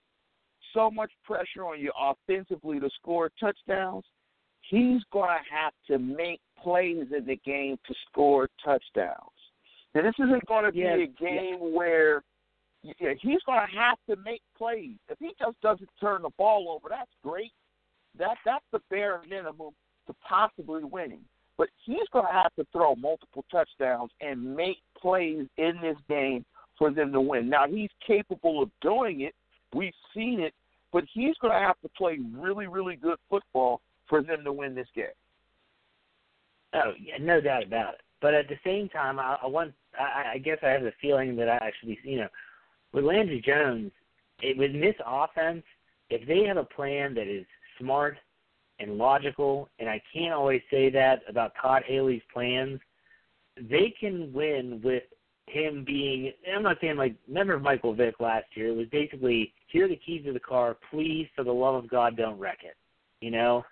[0.73, 4.05] So much pressure on you offensively to score touchdowns.
[4.69, 9.17] He's going to have to make plays in the game to score touchdowns.
[9.93, 12.23] Now, this isn't going to be Yeah, a game where
[12.81, 14.97] yeah, he's going to have to make plays.
[15.09, 17.51] If he just doesn't turn the ball over, that's great.
[18.17, 19.71] That that's the bare minimum
[20.07, 21.23] to possibly winning.
[21.63, 26.43] But he's going to have to throw multiple touchdowns and make plays in this game
[26.77, 27.47] for them to win.
[27.47, 29.33] Now he's capable of doing it.
[29.73, 30.53] We've seen it,
[30.91, 34.75] but he's going to have to play really, really good football for them to win
[34.75, 35.05] this game.
[36.73, 38.01] Oh, yeah, no doubt about it.
[38.21, 39.71] But at the same time, I, I want.
[39.97, 41.97] I, I guess I have the feeling that I be.
[42.03, 42.29] You know,
[42.91, 43.93] with Landry Jones,
[44.41, 45.63] it, with this offense,
[46.09, 47.45] if they have a plan that is
[47.79, 48.17] smart
[48.83, 52.79] and logical, and I can't always say that about Todd Haley's plans,
[53.57, 55.03] they can win with
[55.47, 56.31] him being.
[56.53, 58.69] I'm not saying like remember Michael Vick last year.
[58.69, 60.77] It was basically here are the keys to the car.
[60.91, 62.75] Please, for the love of God, don't wreck it.
[63.21, 63.63] You know,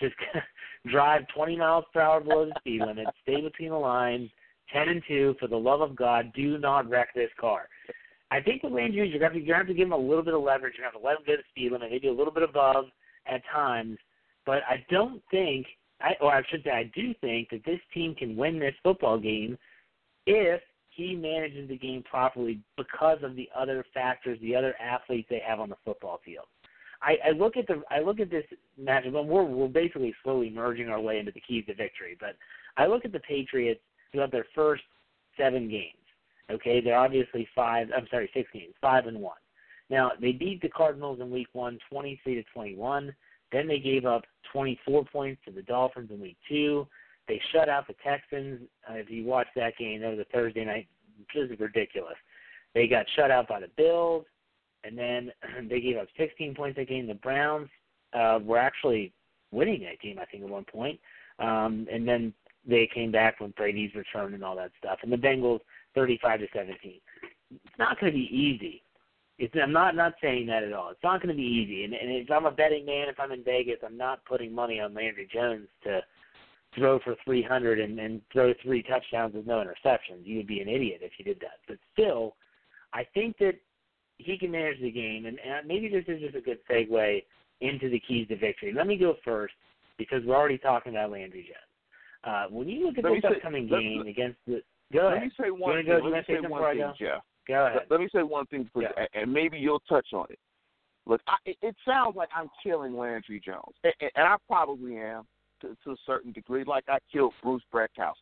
[0.00, 0.14] just
[0.90, 3.06] drive 20 miles per hour below the speed limit.
[3.22, 4.30] Stay between the lines.
[4.72, 5.36] 10 and 2.
[5.40, 7.68] For the love of God, do not wreck this car.
[8.30, 9.96] I think with Landry, you're going to you're going to have to give him a
[9.96, 10.74] little bit of leverage.
[10.76, 12.42] You're going to have to let him go to speed limit, maybe a little bit
[12.42, 12.86] above
[13.26, 13.96] at times.
[14.48, 15.66] But I don't think,
[16.00, 19.18] I, or I should say, I do think that this team can win this football
[19.18, 19.58] game
[20.24, 25.42] if he manages the game properly because of the other factors, the other athletes they
[25.46, 26.46] have on the football field.
[27.02, 28.46] I, I look at the I look at this
[28.80, 32.16] matchup, and we're we're basically slowly merging our way into the keys to victory.
[32.18, 32.34] But
[32.78, 33.82] I look at the Patriots
[34.12, 34.82] throughout their first
[35.36, 35.92] seven games.
[36.50, 37.88] Okay, they're obviously five.
[37.94, 39.36] I'm sorry, six games, five and one.
[39.90, 43.14] Now they beat the Cardinals in Week One, 23 to 21.
[43.52, 46.86] Then they gave up 24 points to the Dolphins in Week Two.
[47.26, 48.60] They shut out the Texans.
[48.88, 50.88] Uh, if you watch that game, that was a Thursday night.
[51.32, 52.16] Just ridiculous.
[52.74, 54.24] They got shut out by the Bills,
[54.84, 55.32] and then
[55.68, 57.06] they gave up 16 points that game.
[57.06, 57.68] The Browns
[58.12, 59.12] uh, were actually
[59.50, 60.98] winning that game, I think, at one point.
[61.38, 62.32] Um, and then
[62.66, 64.98] they came back when Brady's return and all that stuff.
[65.02, 65.60] And the Bengals,
[65.94, 67.00] 35 to 17.
[67.50, 68.82] It's not going to be easy.
[69.38, 70.90] It's, I'm not not saying that at all.
[70.90, 71.84] It's not going to be easy.
[71.84, 74.80] And, and if I'm a betting man, if I'm in Vegas, I'm not putting money
[74.80, 76.00] on Landry Jones to
[76.76, 80.24] throw for 300 and, and throw three touchdowns with no interceptions.
[80.24, 81.58] You would be an idiot if you did that.
[81.68, 82.34] But still,
[82.92, 83.54] I think that
[84.18, 87.22] he can manage the game, and, and maybe this is just a good segue
[87.60, 88.72] into the keys to victory.
[88.76, 89.54] Let me go first
[89.98, 92.24] because we're already talking about Landry Jones.
[92.24, 95.04] Uh, when you look at Let this me say- upcoming let- game against the, go
[95.04, 95.22] Let ahead.
[95.22, 95.86] me say You one wanna thing.
[95.86, 96.92] go- Let me say say one thing.
[96.98, 97.22] Jeff.
[97.48, 97.78] Go ahead.
[97.82, 99.06] Let, let me say one thing, for, Yeah.
[99.14, 100.38] and maybe you'll touch on it.
[101.06, 104.98] Look, I, it, it sounds like I'm killing Landry Jones, and, and and I probably
[104.98, 105.26] am
[105.62, 108.12] to, to a certain degree, like I killed Bruce Gradkowski.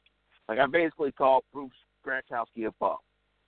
[0.49, 1.71] Like I basically called Bruce
[2.07, 2.97] Gradkowski a bum.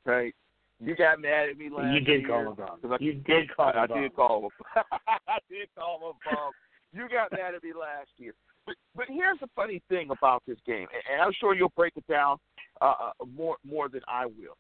[0.05, 0.35] Right?
[0.81, 1.93] You got mad at me last year.
[1.95, 2.29] You did year.
[2.29, 2.79] call him a bum.
[2.83, 4.01] 'cause I, You did call him I, a I bum.
[4.03, 4.51] did call him.
[4.77, 4.85] a-
[5.29, 6.53] I did call him a bum.
[6.93, 8.33] You got mad at me last year.
[8.67, 11.93] But but here's the funny thing about this game, and, and I'm sure you'll break
[11.97, 12.39] it down
[12.81, 14.57] uh, uh, more more than I will.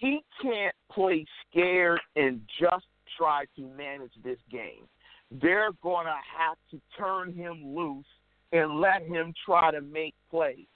[0.00, 2.86] He can't play scared and just
[3.18, 4.88] try to manage this game.
[5.30, 8.06] They're going to have to turn him loose
[8.52, 10.66] and let him try to make plays.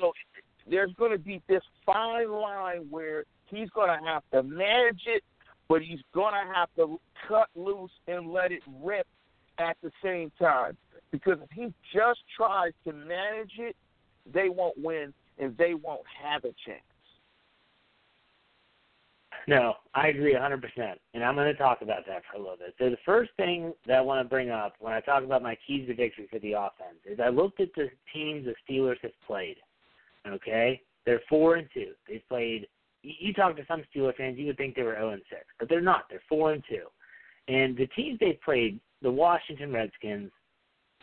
[0.00, 0.12] So
[0.68, 5.22] there's going to be this fine line where he's going to have to manage it,
[5.68, 6.98] but he's going to have to
[7.28, 9.06] cut loose and let it rip
[9.58, 10.76] at the same time.
[11.12, 13.76] Because if he just tries to manage it,
[14.32, 16.80] they won't win and they won't have a chance.
[19.48, 20.60] No, I agree 100%.
[21.14, 22.74] And I'm going to talk about that for a little bit.
[22.78, 25.56] So, the first thing that I want to bring up when I talk about my
[25.66, 29.12] keys to victory for the offense is I looked at the teams the Steelers have
[29.26, 29.56] played.
[30.26, 30.80] Okay?
[31.04, 31.92] They're 4 and 2.
[32.08, 32.66] They've played,
[33.02, 35.68] you talk to some Steelers fans, you would think they were 0 and 6, but
[35.68, 36.06] they're not.
[36.10, 36.78] They're 4 and 2.
[37.48, 40.32] And the teams they've played, the Washington Redskins,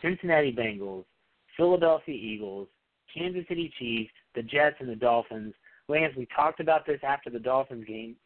[0.02, 1.04] Cincinnati Bengals,
[1.56, 2.68] Philadelphia Eagles,
[3.16, 5.54] Kansas City Chiefs, the Jets, and the Dolphins.
[5.88, 8.16] Lance, we talked about this after the Dolphins game.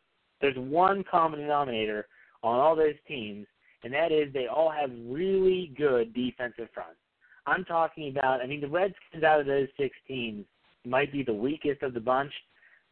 [0.40, 2.06] There's one common denominator
[2.42, 3.46] on all those teams,
[3.82, 6.98] and that is they all have really good defensive fronts.
[7.46, 10.44] I'm talking about, I mean, the Redskins out of those six teams
[10.84, 12.32] might be the weakest of the bunch.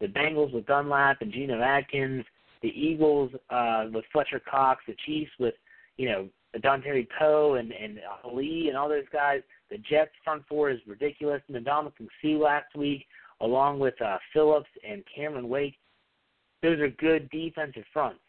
[0.01, 2.25] The Bengals with Dunlap and Geno Atkins,
[2.63, 5.55] the Eagles uh, with Fletcher Cox, the Chiefs with,
[5.97, 6.29] you know,
[6.59, 9.43] Dontari Poe and, and Ali and all those guys.
[9.71, 11.43] The Jets front four is ridiculous.
[11.51, 13.07] Ndamukong Suh last week,
[13.41, 15.77] along with uh, Phillips and Cameron Wake.
[16.63, 18.21] Those are good defensive fronts.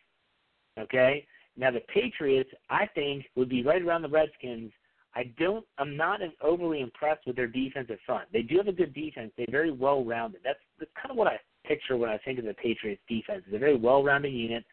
[0.77, 1.25] Okay?
[1.57, 4.71] Now the Patriots, I think, would be right around the Redskins.
[5.15, 8.27] I don't I'm not as overly impressed with their defensive front.
[8.31, 9.31] They do have a good defense.
[9.35, 10.41] They're very well rounded.
[10.43, 13.43] That's that's kind of what I picture when I think of the Patriots defense.
[13.47, 14.63] It's a very well rounded unit.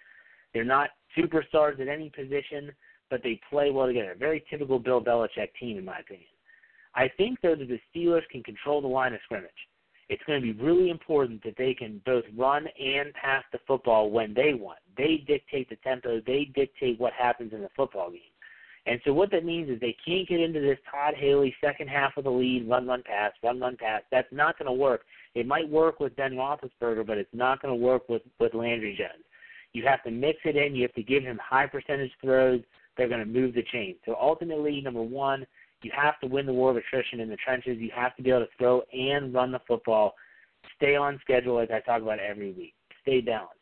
[0.52, 2.70] They're not superstars at any position,
[3.10, 4.14] but they play well together.
[4.18, 6.28] Very typical Bill Belichick team in my opinion.
[6.94, 9.50] I think though that the Steelers can control the line of scrimmage.
[10.08, 14.10] It's going to be really important that they can both run and pass the football
[14.10, 14.78] when they want.
[14.96, 16.20] They dictate the tempo.
[16.26, 18.20] They dictate what happens in the football game.
[18.86, 22.16] And so what that means is they can't get into this Todd Haley second half
[22.18, 24.02] of the lead, run, run, pass, run, run, pass.
[24.10, 25.02] That's not going to work.
[25.34, 28.94] It might work with Ben Roethlisberger, but it's not going to work with with Landry
[28.96, 29.24] Jones.
[29.72, 30.76] You have to mix it in.
[30.76, 32.60] You have to give him high percentage throws.
[32.96, 33.96] They're going to move the chain.
[34.04, 35.46] So ultimately, number one,
[35.84, 37.78] you have to win the war of attrition in the trenches.
[37.78, 40.14] You have to be able to throw and run the football.
[40.76, 42.74] Stay on schedule, as I talk about every week.
[43.02, 43.54] Stay balanced.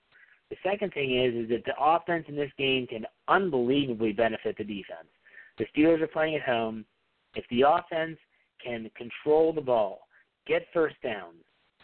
[0.51, 4.65] The second thing is is that the offense in this game can unbelievably benefit the
[4.65, 5.09] defense.
[5.59, 6.85] The Steelers are playing at home.
[7.35, 8.19] If the offense
[8.65, 10.07] can control the ball,
[10.47, 11.37] get first downs,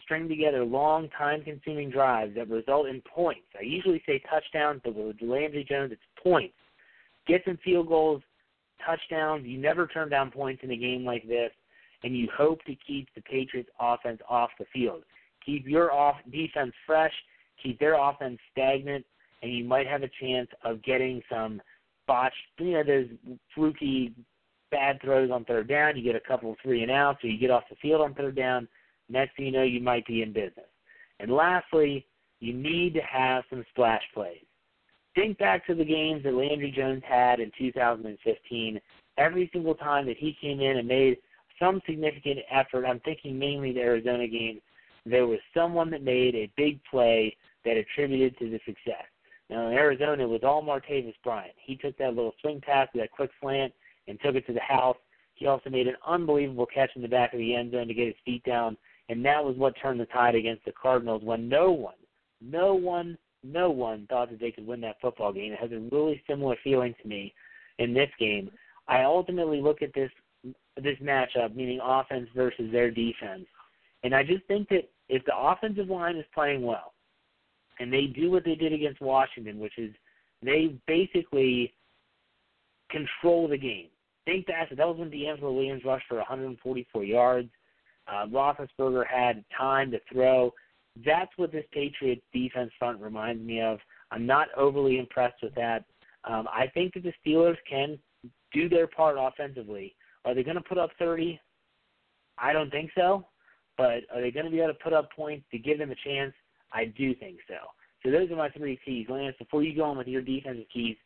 [0.03, 3.47] string together long, time-consuming drives that result in points.
[3.59, 6.55] I usually say touchdowns, but with Landry Jones, it's points.
[7.27, 8.21] Get some field goals,
[8.85, 9.45] touchdowns.
[9.45, 11.51] You never turn down points in a game like this,
[12.03, 15.03] and you hope to keep the Patriots' offense off the field.
[15.45, 17.13] Keep your off defense fresh,
[17.61, 19.05] keep their offense stagnant,
[19.41, 21.61] and you might have a chance of getting some
[22.07, 23.07] botched, you know, those
[23.55, 24.13] fluky
[24.71, 25.97] bad throws on third down.
[25.97, 28.13] You get a couple of three and outs, or you get off the field on
[28.13, 28.67] third down.
[29.09, 30.67] Next thing you know, you might be in business.
[31.19, 32.05] And lastly,
[32.39, 34.43] you need to have some splash plays.
[35.15, 38.79] Think back to the games that Landry Jones had in 2015.
[39.17, 41.17] Every single time that he came in and made
[41.59, 44.61] some significant effort, I'm thinking mainly the Arizona game,
[45.05, 47.35] there was someone that made a big play
[47.65, 49.05] that attributed to the success.
[49.49, 51.55] Now in Arizona, it was all Martavis Bryant.
[51.65, 53.73] He took that little swing pass, that quick slant,
[54.07, 54.97] and took it to the house.
[55.35, 58.07] He also made an unbelievable catch in the back of the end zone to get
[58.07, 61.71] his feet down, and that was what turned the tide against the Cardinals when no
[61.71, 61.95] one,
[62.41, 65.53] no one, no one thought that they could win that football game.
[65.53, 67.33] It has a really similar feeling to me
[67.77, 68.51] in this game.
[68.87, 70.11] I ultimately look at this
[70.77, 73.45] this matchup, meaning offense versus their defense,
[74.03, 76.93] and I just think that if the offensive line is playing well,
[77.79, 79.91] and they do what they did against Washington, which is
[80.41, 81.73] they basically
[82.89, 83.87] control the game.
[84.25, 87.49] Think back, that was when DeAngelo Williams rushed for 144 yards.
[88.07, 90.53] Uh, Roethlisberger had time to throw.
[91.05, 93.79] That's what this Patriots defense front reminds me of.
[94.11, 95.85] I'm not overly impressed with that.
[96.25, 97.97] Um, I think that the Steelers can
[98.53, 99.95] do their part offensively.
[100.25, 101.39] Are they going to put up 30?
[102.37, 103.27] I don't think so.
[103.77, 105.95] But are they going to be able to put up points to give them a
[106.03, 106.33] chance?
[106.73, 107.55] I do think so.
[108.03, 109.07] So those are my three keys.
[109.09, 110.97] Lance, before you go on with your defensive keys,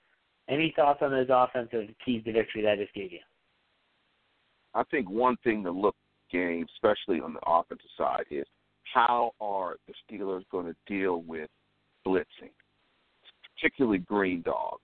[0.50, 3.20] any thoughts on those offensive keys to victory that I just gave you?
[4.74, 5.96] I think one thing to look
[6.32, 8.46] game, especially on the offensive side, is
[8.92, 11.50] how are the Steelers going to deal with
[12.06, 12.54] blitzing,
[13.56, 14.82] particularly green dogs.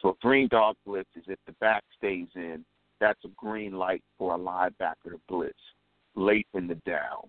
[0.00, 2.64] So a green dog blitz is if the back stays in,
[3.00, 5.58] that's a green light for a linebacker to blitz
[6.14, 7.28] late in the down.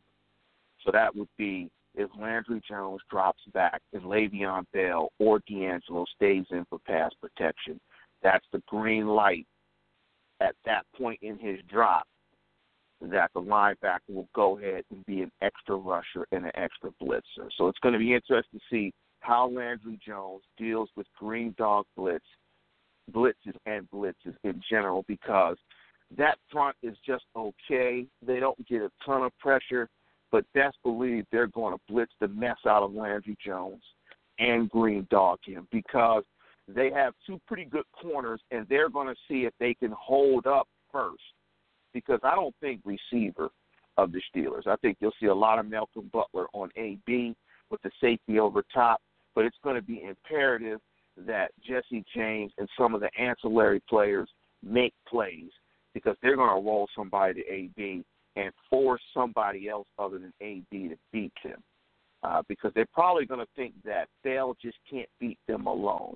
[0.83, 6.45] So that would be if Landry Jones drops back and Le'Veon Bell or DeAngelo stays
[6.51, 7.79] in for pass protection.
[8.23, 9.45] That's the green light
[10.39, 12.07] at that point in his drop
[13.01, 17.49] that the linebacker will go ahead and be an extra rusher and an extra blitzer.
[17.57, 21.85] So it's going to be interesting to see how Landry Jones deals with green dog
[21.97, 22.25] blitz,
[23.11, 25.57] blitzes and blitzes in general because
[26.17, 28.05] that front is just okay.
[28.25, 29.89] They don't get a ton of pressure
[30.31, 33.83] but best believe they're going to blitz the mess out of Landry Jones
[34.39, 36.23] and Green Dog him because
[36.67, 40.47] they have two pretty good corners, and they're going to see if they can hold
[40.47, 41.21] up first.
[41.93, 43.49] Because I don't think receiver
[43.97, 44.67] of the Steelers.
[44.67, 47.35] I think you'll see a lot of Malcolm Butler on AB
[47.69, 49.01] with the safety over top,
[49.35, 50.79] but it's going to be imperative
[51.17, 54.29] that Jesse James and some of the ancillary players
[54.63, 55.49] make plays
[55.93, 58.03] because they're going to roll somebody to AB
[58.37, 61.61] and force somebody else other than AB to beat them.
[62.23, 66.15] Uh, because they're probably going to think that Bell just can't beat them alone.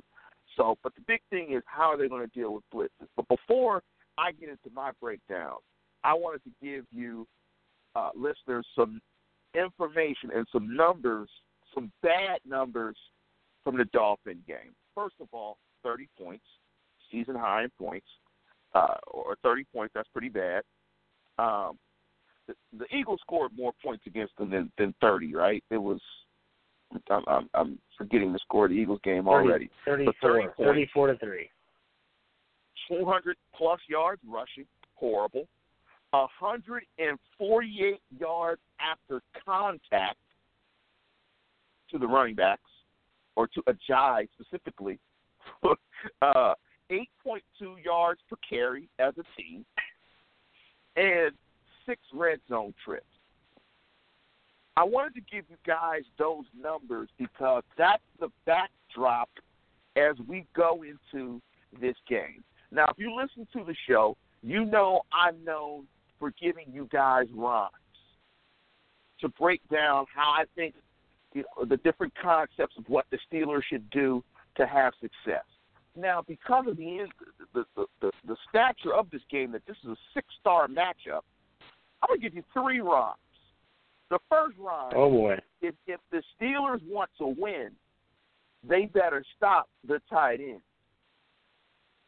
[0.56, 3.08] So, but the big thing is how are they going to deal with blitzes?
[3.16, 3.82] But before
[4.18, 5.56] I get into my breakdown,
[6.04, 7.28] I wanted to give you
[7.96, 9.02] uh, listeners some
[9.54, 11.30] information and some numbers,
[11.74, 12.98] some bad numbers
[13.64, 14.76] from the Dolphin game.
[14.94, 16.46] First of all, 30 points,
[17.12, 18.08] season high in points,
[18.74, 19.94] uh, or 30 points.
[19.96, 20.64] That's pretty bad.
[21.38, 21.78] Um,
[22.78, 25.64] the, Eagles scored more points against them than, than 30, right?
[25.72, 26.00] It was.
[27.10, 29.70] I'm, I'm, I'm forgetting the score of the Eagles game 30, already.
[29.86, 31.50] 34, 30 34 to three.
[32.88, 34.66] 400 plus yards rushing,
[34.96, 35.48] horrible.
[36.12, 40.18] 148 yards after contact
[41.92, 42.62] to the running backs,
[43.36, 44.98] or to Ajayi specifically.
[46.22, 46.54] uh,
[46.92, 49.66] 8.2 yards per carry as a team,
[50.96, 51.32] and
[51.86, 53.06] six red zone trips.
[54.78, 59.30] I wanted to give you guys those numbers because that's the backdrop
[59.96, 61.42] as we go into
[61.80, 62.44] this game.
[62.76, 65.88] Now, if you listen to the show, you know I'm known
[66.20, 67.72] for giving you guys rhymes
[69.22, 70.76] to break down how I think
[71.34, 74.24] you know, the different concepts of what the Steelers should do
[74.58, 75.46] to have success.
[75.96, 77.08] Now, because of the
[77.54, 81.22] the, the, the, the stature of this game, that this is a six-star matchup,
[82.04, 83.16] I'm gonna give you three rhymes.
[84.10, 84.92] The first rhyme.
[84.96, 85.40] Oh boy.
[85.62, 87.70] If if the Steelers want to win,
[88.68, 90.62] they better stop the tight end.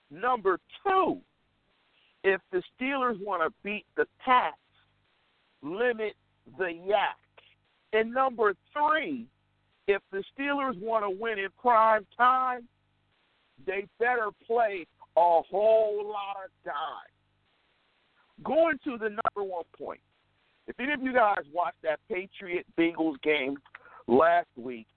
[0.09, 1.19] Number two,
[2.23, 4.55] if the Steelers want to beat the Pats,
[5.61, 6.13] limit
[6.57, 7.15] the YAC.
[7.93, 9.25] And number three,
[9.87, 12.67] if the Steelers want to win in prime time,
[13.65, 14.85] they better play
[15.15, 17.07] a whole lot of time.
[18.43, 19.99] Going to the number one point.
[20.67, 23.57] If any of you guys watched that Patriot Bengals game
[24.07, 24.87] last week,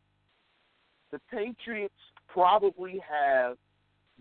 [1.13, 1.95] the Patriots
[2.29, 3.57] probably have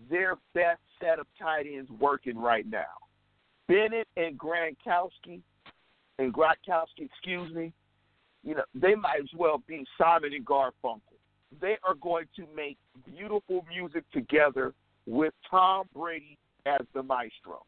[0.08, 2.84] their best set of tight ends working right now.
[3.68, 5.40] Bennett and Gronkowski,
[6.18, 7.72] and Gronkowski, excuse me,
[8.42, 11.00] you know, they might as well be Simon and Garfunkel.
[11.60, 14.72] They are going to make beautiful music together
[15.06, 17.64] with Tom Brady as the maestro.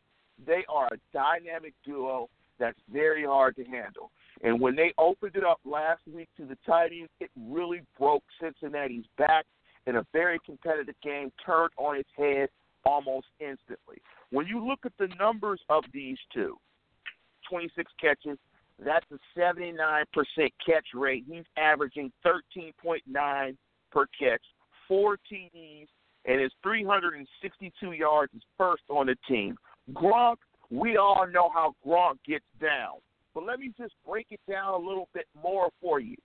[0.46, 2.28] They are a dynamic duo
[2.58, 4.10] that's very hard to handle.
[4.42, 8.24] And when they opened it up last week to the tight ends, it really broke
[8.40, 9.46] Cincinnati's back,
[9.86, 12.48] in a very competitive game turned on its head
[12.84, 13.98] almost instantly.
[14.30, 16.56] When you look at the numbers of these two,
[17.48, 18.38] 26 catches,
[18.84, 20.04] that's a 79%
[20.64, 21.24] catch rate.
[21.28, 23.56] He's averaging 13.9
[23.90, 24.42] per catch,
[24.88, 25.86] four TDs,
[26.24, 29.56] and his 362 yards is first on the team.
[29.92, 30.36] Gronk,
[30.70, 32.98] we all know how Gronk gets down.
[33.34, 36.16] But let me just break it down a little bit more for you.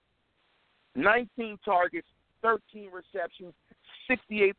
[0.96, 2.08] 19 targets,
[2.42, 3.54] 13 receptions,
[4.10, 4.54] 68%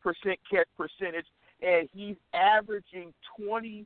[0.49, 1.25] catch percentage,
[1.61, 3.85] and he's averaging 21.7.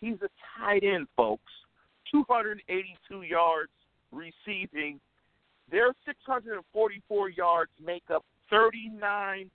[0.00, 1.52] He's a tight end, folks.
[2.10, 3.70] 282 yards
[4.12, 5.00] receiving.
[5.70, 9.48] Their 644 yards make up 39%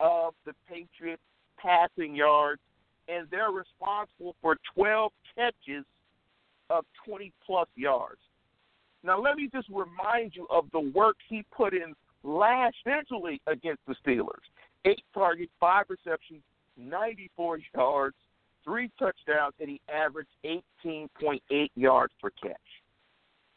[0.00, 1.22] of the Patriots'
[1.58, 2.60] passing yards,
[3.08, 5.84] and they're responsible for 12 catches
[6.70, 8.20] of 20 plus yards.
[9.02, 13.80] Now, let me just remind you of the work he put in last century against
[13.86, 14.44] the Steelers.
[14.84, 16.42] Eight targets, five receptions,
[16.76, 18.16] 94 yards,
[18.64, 22.56] three touchdowns, and he averaged 18.8 yards per catch.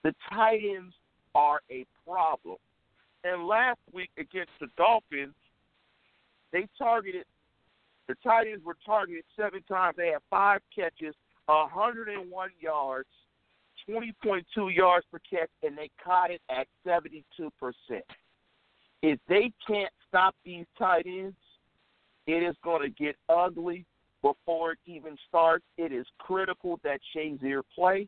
[0.03, 0.93] The tight ends
[1.35, 2.57] are a problem.
[3.23, 5.35] And last week against the Dolphins,
[6.51, 7.25] they targeted
[8.07, 9.95] the tight ends were targeted seven times.
[9.95, 11.15] They had five catches,
[11.45, 13.07] 101 yards,
[13.91, 17.23] 20.2 yards per catch, and they caught it at 72%.
[19.01, 21.35] If they can't stop these tight ends,
[22.27, 23.85] it is going to get ugly
[24.21, 25.65] before it even starts.
[25.77, 28.07] It is critical that Shazier play.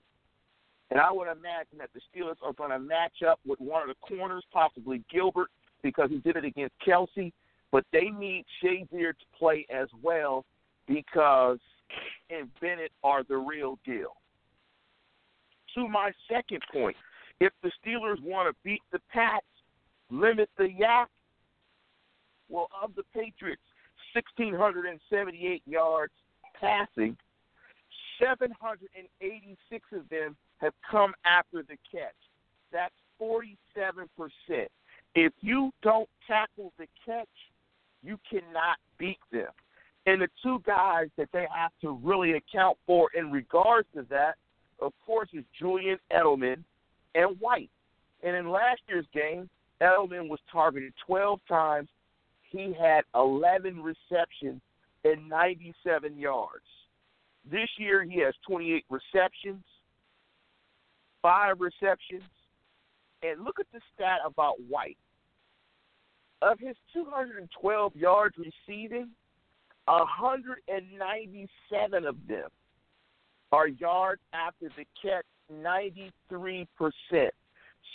[0.91, 3.87] And I would imagine that the Steelers are going to match up with one of
[3.87, 5.49] the corners, possibly Gilbert,
[5.81, 7.31] because he did it against Kelce.
[7.71, 10.45] But they need Shazier to play as well
[10.87, 11.57] because
[12.29, 14.15] and Bennett are the real deal.
[15.75, 16.95] To my second point,
[17.39, 19.45] if the Steelers want to beat the Pats,
[20.11, 21.07] limit the YAC,
[22.49, 23.61] well, of the Patriots,
[24.13, 26.13] 1,678 yards
[26.59, 27.17] passing,
[28.19, 32.13] 786 of them have come after the catch.
[32.71, 34.07] That's 47%.
[35.15, 37.27] If you don't tackle the catch,
[38.03, 39.49] you cannot beat them.
[40.05, 44.35] And the two guys that they have to really account for in regards to that,
[44.83, 46.63] of course, is Julian Edelman
[47.15, 47.71] and White.
[48.21, 49.49] And in last year's game,
[49.81, 51.87] Edelman was targeted 12 times.
[52.43, 54.61] He had 11 receptions
[55.03, 56.65] and 97 yards.
[57.49, 59.63] This year, he has 28 receptions,
[61.21, 62.23] five receptions.
[63.21, 64.97] And look at the stat about White.
[66.41, 69.09] Of his 212 yards receiving,
[69.85, 72.49] 197 of them
[73.53, 76.11] are yards after the catch, 93%.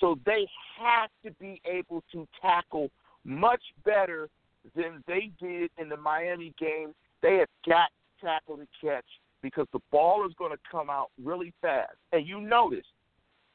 [0.00, 0.46] So they
[0.80, 2.90] have to be able to tackle
[3.24, 4.28] much better
[4.76, 6.94] than they did in the Miami game.
[7.22, 9.04] They have got to tackle the catch
[9.42, 11.96] because the ball is going to come out really fast.
[12.12, 12.86] And you notice,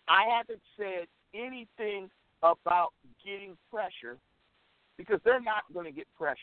[0.09, 2.09] I haven't said anything
[2.41, 2.89] about
[3.23, 4.17] getting pressure
[4.97, 6.37] because they're not going to get pressure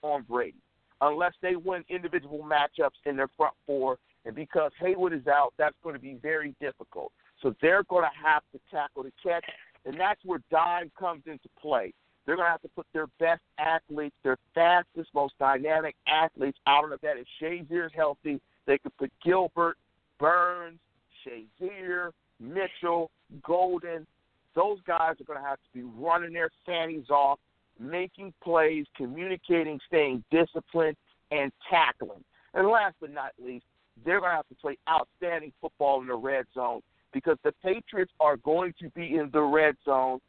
[0.00, 0.56] on Brady
[1.02, 3.98] unless they win individual matchups in their front four.
[4.24, 7.12] And because Heyward is out, that's going to be very difficult.
[7.42, 9.44] So they're going to have to tackle the catch,
[9.84, 11.92] and that's where dime comes into play.
[12.24, 16.84] They're going to have to put their best athletes, their fastest, most dynamic athletes out
[16.84, 17.16] on the bed.
[17.18, 19.76] If Shazier's healthy, they could put Gilbert,
[20.18, 20.78] Burns,
[21.26, 23.10] Shazier, Mitchell,
[23.46, 24.06] Golden.
[24.54, 27.38] Those guys are going to have to be running their fannies off,
[27.78, 30.96] making plays, communicating, staying disciplined,
[31.30, 32.24] and tackling.
[32.54, 33.66] And last but not least,
[34.04, 36.80] they're going to have to play outstanding football in the red zone
[37.12, 40.20] because the Patriots are going to be in the red zone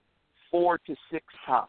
[0.51, 1.67] four to six times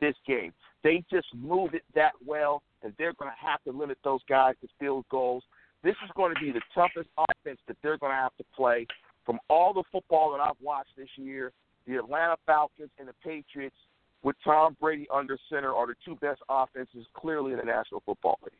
[0.00, 0.52] this game.
[0.82, 4.54] They just move it that well, and they're going to have to limit those guys
[4.60, 5.42] to field goals.
[5.82, 8.86] This is going to be the toughest offense that they're going to have to play.
[9.24, 11.52] From all the football that I've watched this year,
[11.86, 13.76] the Atlanta Falcons and the Patriots,
[14.22, 18.38] with Tom Brady under center, are the two best offenses clearly in the National Football
[18.42, 18.52] League.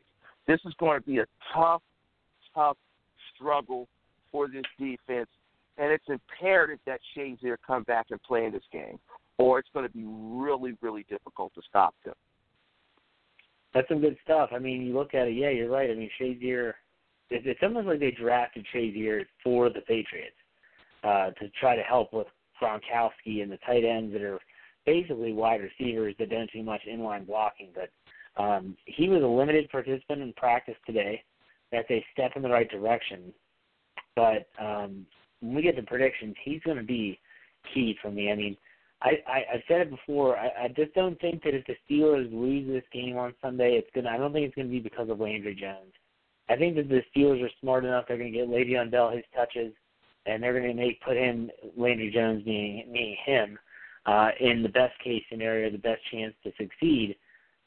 [0.47, 1.81] This is going to be a tough,
[2.55, 2.77] tough
[3.35, 3.87] struggle
[4.31, 5.29] for this defense,
[5.77, 8.97] and it's imperative that Shazier come back and play in this game,
[9.37, 12.15] or it's going to be really, really difficult to stop them.
[13.73, 14.51] That's some good stuff.
[14.55, 15.89] I mean, you look at it, yeah, you're right.
[15.89, 16.69] I mean, Shazier,
[17.29, 20.35] it, it's almost like they drafted Shazier for the Patriots
[21.03, 22.27] uh, to try to help with
[22.61, 24.39] Gronkowski and the tight ends that are
[24.85, 27.69] basically wide receivers that don't do much inline blocking.
[27.75, 31.23] But um, he was a limited participant in practice today.
[31.71, 33.33] That's a step in the right direction.
[34.15, 35.05] But um,
[35.41, 37.19] when we get to predictions, he's going to be
[37.73, 38.31] key for me.
[38.31, 38.57] I mean,
[39.01, 40.37] I, I I've said it before.
[40.37, 43.89] I, I just don't think that if the Steelers lose this game on Sunday, it's
[43.93, 44.09] gonna.
[44.09, 45.93] I don't think it's gonna be because of Landry Jones.
[46.49, 48.05] I think that the Steelers are smart enough.
[48.07, 49.73] They're gonna get Le'Veon Bell his touches,
[50.25, 53.59] and they're gonna make put him Landry Jones being meaning him
[54.05, 57.15] uh, in the best case scenario, the best chance to succeed.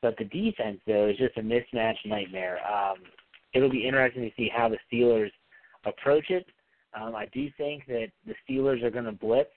[0.01, 2.59] But the defense though is just a mismatch nightmare.
[2.67, 2.99] Um,
[3.55, 5.31] it'll be interesting to see how the Steelers
[5.85, 6.47] approach it.
[6.99, 9.51] Um, I do think that the Steelers are going to blitz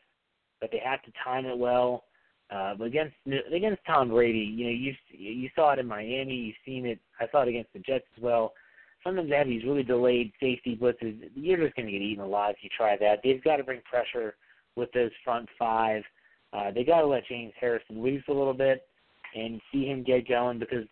[0.61, 2.05] but they have to time it well.
[2.49, 3.15] Uh, but against
[3.53, 6.99] against Tom Brady, you know, you you saw it in Miami, you've seen it.
[7.19, 8.53] I saw it against the Jets as well.
[9.03, 11.29] Sometimes they have these really delayed safety blitzes.
[11.33, 13.21] You're just going to get eaten alive if you try that.
[13.23, 14.35] They've got to bring pressure
[14.75, 16.03] with those front five.
[16.53, 18.85] Uh, they got to let James Harrison loose a little bit
[19.33, 20.85] and see him get going because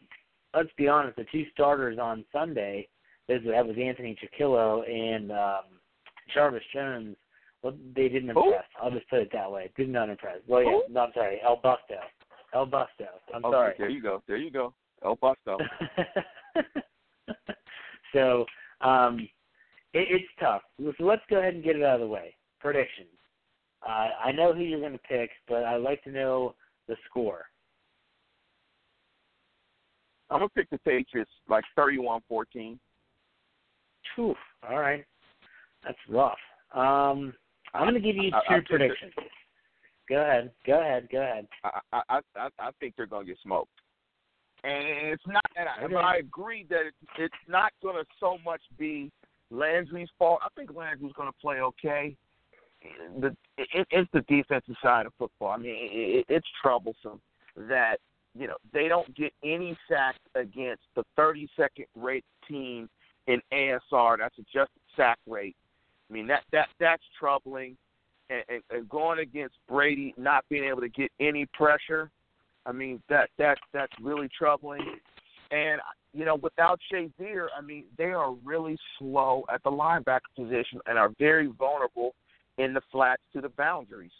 [0.54, 2.88] let's be honest, the two starters on Sunday,
[3.28, 5.80] that was Anthony Chickillo and um,
[6.34, 7.16] Jarvis Jones
[7.62, 8.64] well, they didn't impress.
[8.82, 9.70] I'll just put it that way.
[9.76, 10.38] Did not impress.
[10.47, 11.39] Well, yeah, no, I'm sorry.
[11.43, 12.00] El Busto.
[12.54, 13.08] El Busto.
[13.34, 13.76] I'm okay, sorry.
[13.78, 14.24] There you go.
[14.28, 14.74] There you go.
[15.04, 15.58] El Busto.
[18.14, 18.45] so,
[18.82, 19.20] um,
[19.93, 20.62] it, it's tough.
[20.80, 22.36] So let's go ahead and get it out of the way.
[22.62, 23.10] Predictions.
[23.86, 26.56] Uh, I know who you're going to pick, but I'd like to know
[26.88, 27.45] the score.
[30.30, 32.77] I'm gonna pick the Patriots like 31-14.
[34.19, 34.38] Oof.
[34.69, 35.05] All right.
[35.84, 36.38] That's rough.
[36.73, 37.34] Um,
[37.73, 39.13] I'm going to give you two I, I predictions.
[40.09, 40.51] Go ahead.
[40.65, 41.07] Go ahead.
[41.11, 41.47] Go ahead.
[41.63, 43.71] I I I, I think they're going to get smoked.
[44.63, 45.95] And it's not, and I, okay.
[45.95, 49.09] I agree that it, it's not going to so much be
[49.51, 50.41] Landry's fault.
[50.43, 52.15] I think Landry's going to play okay.
[53.19, 53.27] The
[53.57, 55.51] it, it's the defensive side of football.
[55.51, 57.21] I mean, it, it's troublesome
[57.55, 57.97] that
[58.38, 62.89] you know they don't get any sacks against the 32nd rate team
[63.27, 64.17] in ASR.
[64.19, 65.55] That's adjusted sack rate
[66.09, 67.77] I mean that that that's troubling,
[68.30, 72.09] and, and, and going against Brady not being able to get any pressure.
[72.65, 74.82] I mean that that that's really troubling.
[75.51, 75.82] And
[76.13, 80.97] you know, without Shazier, I mean they are really slow at the linebacker position and
[80.97, 82.15] are very vulnerable
[82.57, 84.11] in the flats to the boundaries.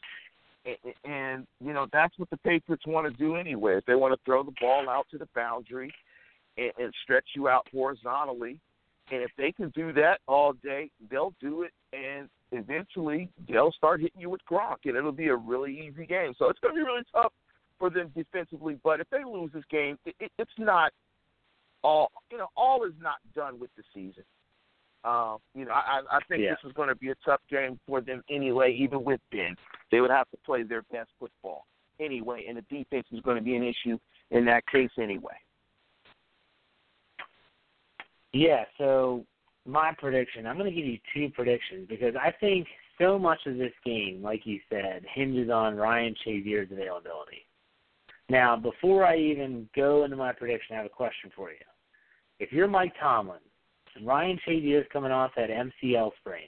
[1.06, 3.80] And, you know that's what the Patriots want to do anyway.
[3.88, 5.92] They want to throw the ball out to the boundary
[6.58, 8.60] and, and stretch you out horizontally
[9.12, 14.02] and if they can do that all day, they'll do it, and eventually they'll start
[14.02, 16.34] hitting you with Gronk, and it'll be a really easy game.
[16.38, 17.34] So it's going to be really tough
[17.80, 18.78] for them defensively.
[18.84, 20.92] But if they lose this game, it, it, it's not
[21.84, 22.48] all you know.
[22.56, 24.24] All is not done with the season.
[25.04, 26.52] Um, you know, I, I think yeah.
[26.52, 28.76] this is going to be a tough game for them anyway.
[28.78, 29.56] Even with Ben,
[29.92, 31.66] they would have to play their best football
[32.00, 33.98] anyway, and the defense is going to be an issue
[34.32, 35.36] in that case anyway.
[38.34, 39.26] Yeah, so
[39.66, 42.68] my prediction, I'm going to give you two predictions because I think
[43.00, 47.46] so much of this game, like you said, hinges on Ryan Shazier's availability.
[48.30, 51.58] Now, before I even go into my prediction, I have a question for you.
[52.40, 53.40] If you're Mike Tomlin,
[54.00, 56.48] and Ryan Shazier is coming off that MCL sprain,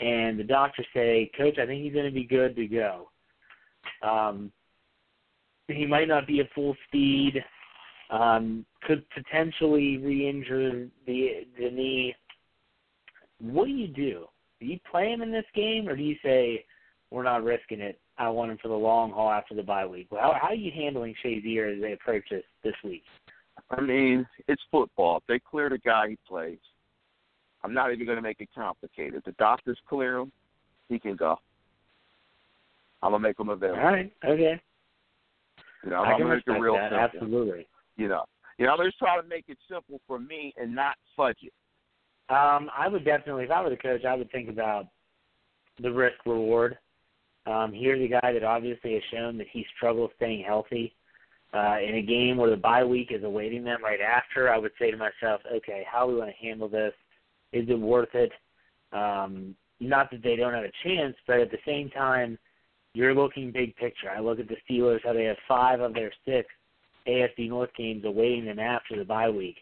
[0.00, 3.10] and the doctors say, Coach, I think he's going to be good to go.
[4.02, 4.50] Um,
[5.68, 7.42] he might not be at full speed
[8.12, 12.14] um, could potentially re-injure the the knee.
[13.40, 14.26] What do you do?
[14.60, 16.64] Do you play him in this game, or do you say
[17.10, 17.98] we're not risking it?
[18.18, 20.08] I want him for the long haul after the bye week.
[20.10, 23.02] How, how are you handling Shazier as they approach this this week?
[23.72, 25.18] I mean, it's football.
[25.18, 26.58] If they clear the guy, he plays.
[27.64, 29.22] I'm not even going to make it complicated.
[29.24, 30.32] The doctors clear him,
[30.88, 31.38] he can go.
[33.02, 33.80] I'm gonna make him available.
[33.80, 34.12] All right.
[34.24, 34.60] Okay.
[35.84, 36.90] You know, I'm I can make it real that.
[36.90, 37.26] simple.
[37.26, 37.66] Absolutely.
[37.96, 38.24] You know,
[38.58, 41.52] you know, I'm just trying to make it simple for me and not fudge it.
[42.32, 44.86] Um, I would definitely, if I were the coach, I would think about
[45.80, 46.78] the risk reward.
[47.46, 50.94] Um, here's a guy that obviously has shown that he struggles staying healthy.
[51.54, 54.72] Uh, in a game where the bye week is awaiting them right after, I would
[54.78, 56.94] say to myself, okay, how are we going to handle this?
[57.52, 58.32] Is it worth it?
[58.92, 62.38] Um, not that they don't have a chance, but at the same time,
[62.94, 64.10] you're looking big picture.
[64.10, 66.48] I look at the Steelers, how they have five of their six
[67.06, 69.56] AFC North games awaiting them after the bye week.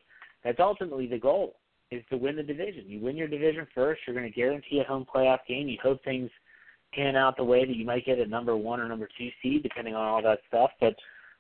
[0.44, 1.56] That's ultimately the goal
[1.90, 2.84] is to win the division.
[2.86, 5.68] You win your division first, you're going to guarantee a home playoff game.
[5.68, 6.30] You hope things
[6.94, 9.62] pan out the way that you might get a number one or number two seed,
[9.62, 10.70] depending on all that stuff.
[10.80, 10.94] But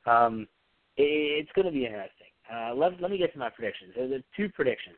[0.06, 0.46] um,
[0.96, 2.26] it, it's going to be interesting.
[2.52, 3.92] Uh, let, let me get to my predictions.
[3.96, 4.96] There's two predictions.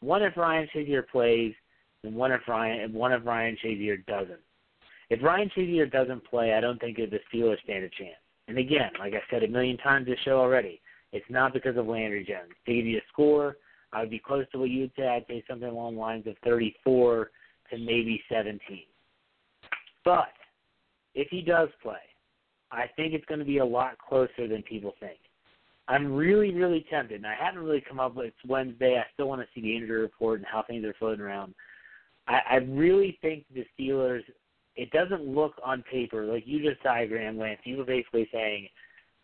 [0.00, 1.54] One if Ryan Shazier plays,
[2.02, 4.40] and one if Ryan one if Ryan Shazier doesn't.
[5.10, 8.16] If Ryan Shazier doesn't play, I don't think the Steelers stand a chance.
[8.48, 10.80] And again, like I said a million times this show already,
[11.12, 12.52] it's not because of Landry Jones.
[12.66, 13.56] To give you a score,
[13.92, 15.06] I would be close to what you would say.
[15.06, 17.30] I'd say something along the lines of 34
[17.70, 18.60] to maybe 17.
[20.04, 20.32] But
[21.14, 21.98] if he does play,
[22.72, 25.18] I think it's going to be a lot closer than people think.
[25.88, 28.96] I'm really, really tempted, and I haven't really come up with it's Wednesday.
[28.96, 31.54] I still want to see the injury report and how things are floating around.
[32.28, 34.22] I, I really think the Steelers.
[34.76, 37.60] It doesn't look on paper like you just diagrammed, Lance.
[37.64, 38.68] You were basically saying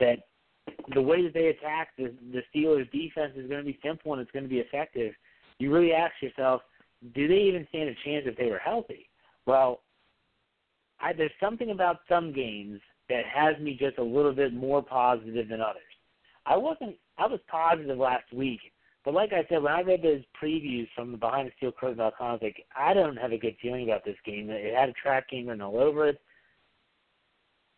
[0.00, 0.18] that
[0.92, 4.20] the way that they attack the, the Steelers' defense is going to be simple and
[4.20, 5.14] it's going to be effective.
[5.58, 6.62] You really ask yourself,
[7.14, 9.08] do they even stand a chance if they were healthy?
[9.46, 9.82] Well,
[11.00, 15.48] I, there's something about some games that has me just a little bit more positive
[15.48, 15.82] than others.
[16.44, 16.96] I wasn't.
[17.18, 18.60] I was positive last week,
[19.04, 22.64] but like I said, when I read those previews from the BehindTheSteelCurtain.com, I was like,
[22.76, 24.50] I don't have a good feeling about this game.
[24.50, 26.20] It had a trap game written all over it.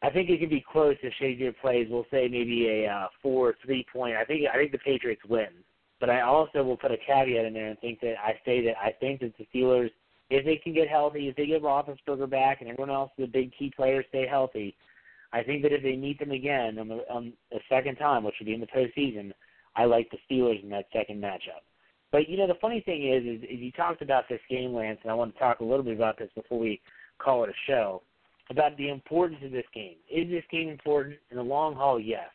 [0.03, 1.89] I think it could be close if Shazier plays.
[1.91, 4.17] We'll say maybe a uh, four, three point.
[4.17, 5.49] I think I think the Patriots win,
[6.01, 8.79] but I also will put a caveat in there and think that I say that
[8.79, 9.91] I think that the Steelers,
[10.31, 13.53] if they can get healthy, if they get Roethlisberger back and everyone else, the big
[13.59, 14.77] key players stay healthy,
[15.33, 18.35] I think that if they meet them again on the, on the second time, which
[18.41, 19.33] would be in the postseason,
[19.77, 21.63] I like the Steelers in that second matchup.
[22.11, 24.99] But you know, the funny thing is, is, is you talked about this game, Lance,
[25.03, 26.81] and I want to talk a little bit about this before we
[27.19, 28.03] call it a show
[28.51, 29.97] about the importance of this game.
[30.11, 32.01] Is this game important in the long haul?
[32.01, 32.31] Yes,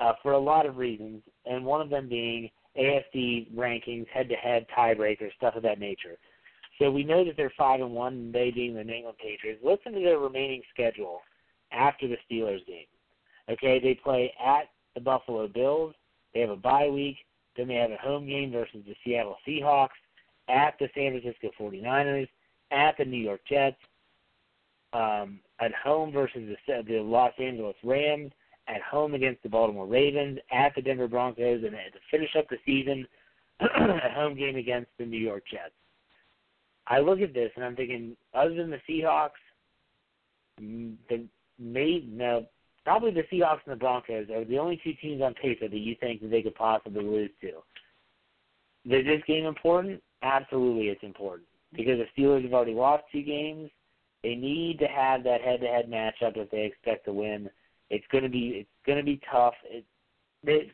[0.00, 5.32] uh, for a lot of reasons, and one of them being AFC rankings, head-to-head tiebreakers,
[5.36, 6.18] stuff of that nature.
[6.80, 9.60] So we know that they're five and one, they being the New England Patriots.
[9.64, 11.20] Listen to their remaining schedule
[11.74, 12.86] after the Steelers game.
[13.50, 15.94] Okay, they play at the Buffalo Bills.
[16.32, 17.16] They have a bye week.
[17.56, 19.88] Then they have a home game versus the Seattle Seahawks,
[20.48, 22.28] at the San Francisco 49ers,
[22.70, 23.76] at the New York Jets,
[24.92, 28.32] um, at home versus the, the Los Angeles Rams,
[28.68, 32.56] at home against the Baltimore Ravens, at the Denver Broncos, and to finish up the
[32.66, 33.06] season,
[33.60, 35.74] a home game against the New York Jets.
[36.86, 39.30] I look at this and I'm thinking, other than the Seahawks,
[40.58, 41.24] the
[41.58, 42.46] may no
[42.84, 45.96] probably the Seahawks and the Broncos are the only two teams on paper that you
[46.00, 47.48] think that they could possibly lose to.
[48.94, 50.02] Is this game important?
[50.22, 53.70] Absolutely, it's important because the Steelers have already lost two games.
[54.22, 57.50] They need to have that head-to-head matchup if they expect to win.
[57.90, 59.54] It's going to be it's going to be tough.
[59.64, 59.84] It,
[60.42, 60.70] they,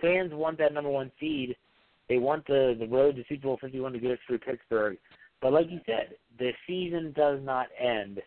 [0.00, 1.56] fans want that number one seed.
[2.08, 4.98] They want the the road to Super Bowl 51 to go through Pittsburgh.
[5.40, 8.20] But like you said, the season does not end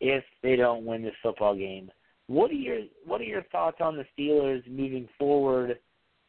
[0.00, 1.90] if they don't win this football game.
[2.26, 5.78] What are your What are your thoughts on the Steelers moving forward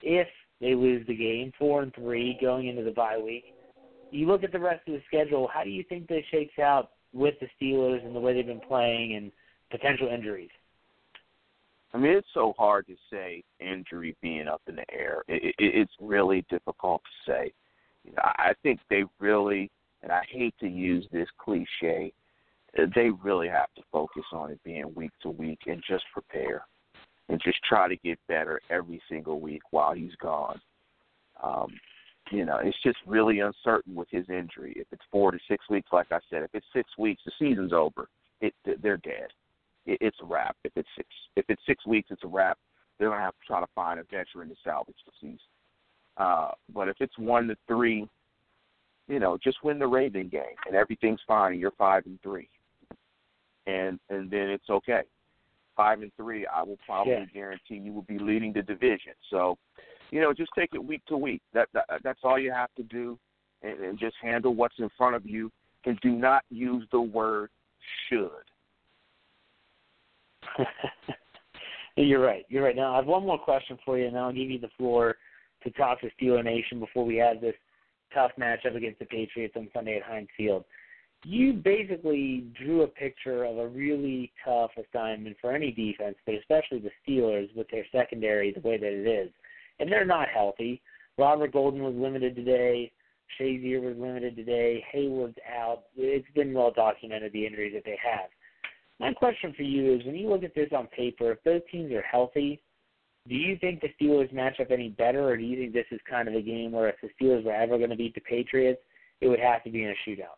[0.02, 0.28] if
[0.62, 3.46] they lose the game, four and three, going into the bye week?
[4.12, 5.50] You look at the rest of the schedule.
[5.54, 8.60] How do you think this shakes out with the Steelers and the way they've been
[8.60, 9.32] playing and
[9.72, 10.50] potential injuries?
[11.94, 15.24] I mean, it's so hard to say injury being up in the air.
[15.30, 17.54] It, it, it's really difficult to say.
[18.04, 19.72] You know, I think they really,
[20.04, 22.12] and I hate to use this cliche,
[22.96, 26.66] they really have to focus on it being week to week and just prepare
[27.30, 30.60] and just try to get better every single week while he's gone.
[31.42, 31.74] Um,
[32.32, 34.74] you know, it's just really uncertain with his injury.
[34.76, 37.74] If it's four to six weeks, like I said, if it's six weeks, the season's
[37.74, 38.08] over.
[38.42, 39.30] It they're dead.
[39.86, 40.56] It, it's a wrap.
[40.64, 42.58] If it's six, if it's six weeks, it's a wrap.
[42.98, 45.40] They're gonna have to try to find a veteran to salvage the season.
[46.18, 48.08] Uh, but if it's one to three,
[49.08, 51.60] you know, just win the Raven game and everything's fine.
[51.60, 52.50] You're five and three,
[53.68, 55.02] and and then it's okay.
[55.76, 57.26] Five and three, I will probably yeah.
[57.34, 59.14] guarantee you will be leading the division.
[59.30, 59.58] So
[60.12, 61.42] you know, just take it week to week.
[61.54, 63.18] That, that that's all you have to do,
[63.62, 65.52] and, and just handle what's in front of you,
[65.86, 67.50] and do not use the word
[68.10, 68.30] should.
[71.98, 72.46] You're right.
[72.50, 72.76] You're right.
[72.76, 75.16] Now I have one more question for you, and I'll give you the floor
[75.64, 77.56] to talk to Steeler Nation before we have this
[78.14, 80.66] tough matchup against the Patriots on Sunday at Heinz Field.
[81.28, 86.80] You basically drew a picture of a really tough assignment for any defense, but especially
[86.80, 89.32] the Steelers with their secondary the way that it is
[89.80, 90.82] and they're not healthy.
[91.18, 92.92] Robert Golden was limited today.
[93.40, 94.84] Shazier was limited today.
[94.94, 95.84] Heyward's out.
[95.98, 98.30] It's been well documented the injuries that they have.
[99.00, 101.92] My question for you is when you look at this on paper, if those teams
[101.92, 102.62] are healthy,
[103.28, 106.00] do you think the Steelers match up any better, or do you think this is
[106.10, 108.80] kind of a game where if the Steelers were ever going to beat the Patriots,
[109.22, 110.38] it would have to be in a shootout?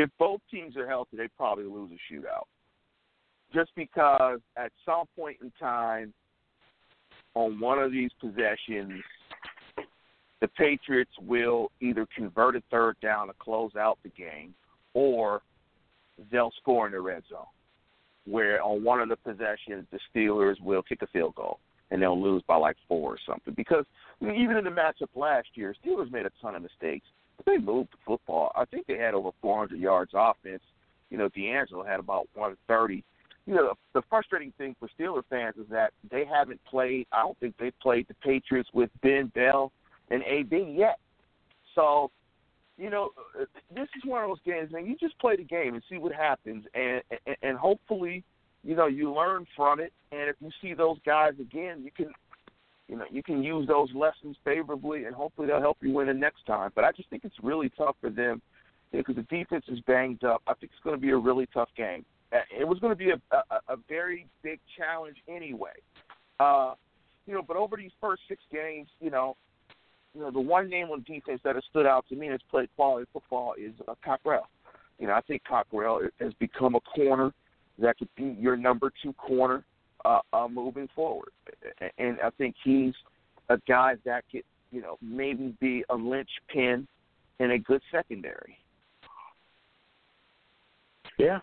[0.00, 2.44] If both teams are healthy, they probably lose a shootout.
[3.52, 6.14] Just because at some point in time,
[7.34, 9.02] on one of these possessions,
[10.40, 14.54] the Patriots will either convert a third down to close out the game,
[14.94, 15.42] or
[16.32, 17.44] they'll score in the red zone.
[18.24, 21.58] Where on one of the possessions, the Steelers will kick a field goal
[21.90, 23.52] and they'll lose by like four or something.
[23.54, 23.84] Because
[24.20, 27.06] I mean, even in the matchup last year, Steelers made a ton of mistakes,
[27.44, 28.52] they moved the football.
[28.54, 30.62] I think they had over 400 yards offense.
[31.10, 33.04] You know, DeAngelo had about 130
[33.46, 37.06] you know, the frustrating thing for Steeler fans is that they haven't played.
[37.10, 39.72] I don't think they've played the Patriots with Ben Bell
[40.10, 40.98] and AB yet.
[41.74, 42.10] So,
[42.78, 43.10] you know,
[43.40, 44.86] uh, this is one of those games, man.
[44.86, 48.22] You just play the game and see what happens, and and, and hopefully,
[48.62, 49.92] you know, you learn from it.
[50.12, 52.12] And if you see those guys again, you can,
[52.90, 56.14] you know, you can use those lessons favorably, and hopefully they'll help you win the
[56.14, 56.72] next time.
[56.74, 58.42] But I just think it's really tough for them
[58.90, 60.42] because the defense is banged up.
[60.48, 62.04] I think it's going to be a really tough game.
[62.32, 65.70] It was going to be a, a, a very big challenge anyway.
[66.40, 66.74] Uh,
[67.26, 69.36] you know, but over these first six games, you know,
[70.12, 72.40] you know, the one name on defense that has stood out to me and has
[72.50, 74.48] played quality football is uh, Cockrell.
[74.98, 77.32] You know, I think Cockrell has become a corner
[77.78, 79.64] that could be your number two corner
[80.04, 81.30] uh, uh, moving forward,
[81.98, 82.94] and I think he's
[83.48, 86.86] a guy that could, you know, maybe be a linchpin
[87.38, 88.56] in a good secondary.
[91.18, 91.40] Yeah,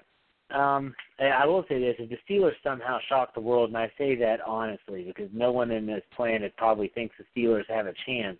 [0.51, 4.15] um, I will say this: if the Steelers somehow shock the world, and I say
[4.15, 8.37] that honestly because no one in this planet probably thinks the Steelers have a chance.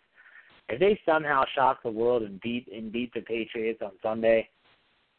[0.70, 4.49] If they somehow shock the world and beat and beat the Patriots on Sunday,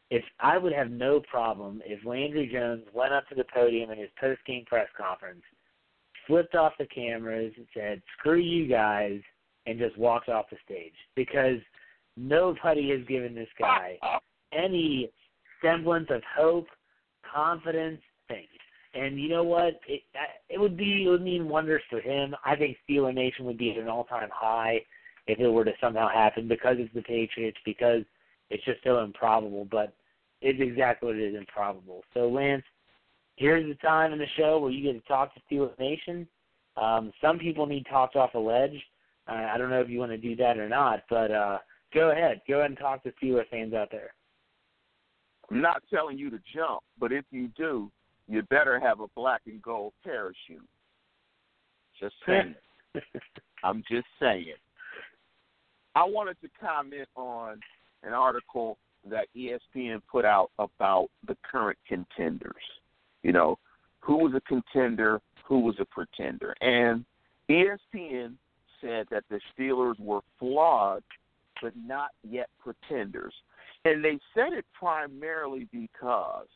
[0.09, 3.99] if I would have no problem if Landry Jones went up to the podium in
[3.99, 5.43] his post game press conference,
[6.25, 9.21] flipped off the cameras, and said "Screw you guys,"
[9.65, 11.59] and just walked off the stage because
[12.17, 13.97] nobody has given this guy
[14.51, 15.11] any
[15.61, 16.67] semblance of hope
[17.31, 18.47] confidence thing.
[18.93, 19.79] And you know what?
[19.87, 20.01] It
[20.49, 22.35] it would be it would mean wonders for him.
[22.43, 24.79] I think Steeler Nation would be at an all time high
[25.27, 28.03] if it were to somehow happen because it's the Patriots because
[28.49, 29.67] it's just so improbable.
[29.69, 29.93] But
[30.41, 32.03] it's exactly what it is improbable.
[32.13, 32.63] So Lance,
[33.35, 36.27] here's the time in the show where you get to talk to Steeler Nation.
[36.77, 38.75] Um, some people need talked off a ledge.
[39.27, 41.57] Uh, I don't know if you want to do that or not, but uh,
[41.93, 42.41] go ahead.
[42.47, 44.13] Go ahead and talk to Steeler fans out there.
[45.51, 47.91] I'm not telling you to jump, but if you do,
[48.27, 50.67] you better have a black and gold parachute.
[51.99, 52.55] Just saying.
[53.63, 54.53] I'm just saying.
[55.95, 57.59] I wanted to comment on
[58.03, 58.77] an article
[59.09, 62.53] that ESPN put out about the current contenders.
[63.23, 63.57] You know,
[63.99, 66.55] who was a contender, who was a pretender.
[66.61, 67.05] And
[67.49, 68.35] ESPN
[68.81, 71.03] said that the Steelers were flawed,
[71.61, 73.33] but not yet pretenders.
[73.85, 76.47] And they said it primarily because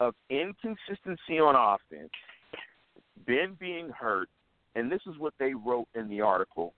[0.00, 2.10] of inconsistency on offense,
[3.26, 4.28] Ben being hurt,
[4.74, 6.74] and this is what they wrote in the article.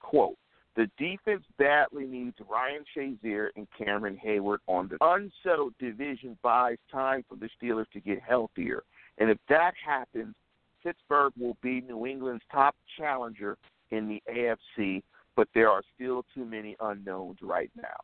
[0.00, 0.36] Quote,
[0.76, 7.24] the defense badly needs Ryan Shazier and Cameron Heyward on the unsettled division buys time
[7.28, 8.82] for the Steelers to get healthier.
[9.18, 10.34] And if that happens,
[10.82, 13.56] Pittsburgh will be New England's top challenger
[13.90, 15.02] in the AFC,
[15.36, 17.96] but there are still too many unknowns right now.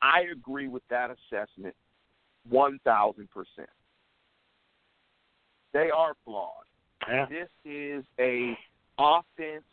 [0.00, 1.74] I agree with that assessment
[2.50, 3.26] 1,000%.
[5.72, 6.52] They are flawed.
[7.08, 7.26] Yeah.
[7.28, 8.56] This is a
[8.98, 9.64] offense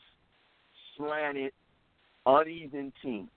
[0.97, 1.51] slanted,
[2.25, 3.29] uneven team.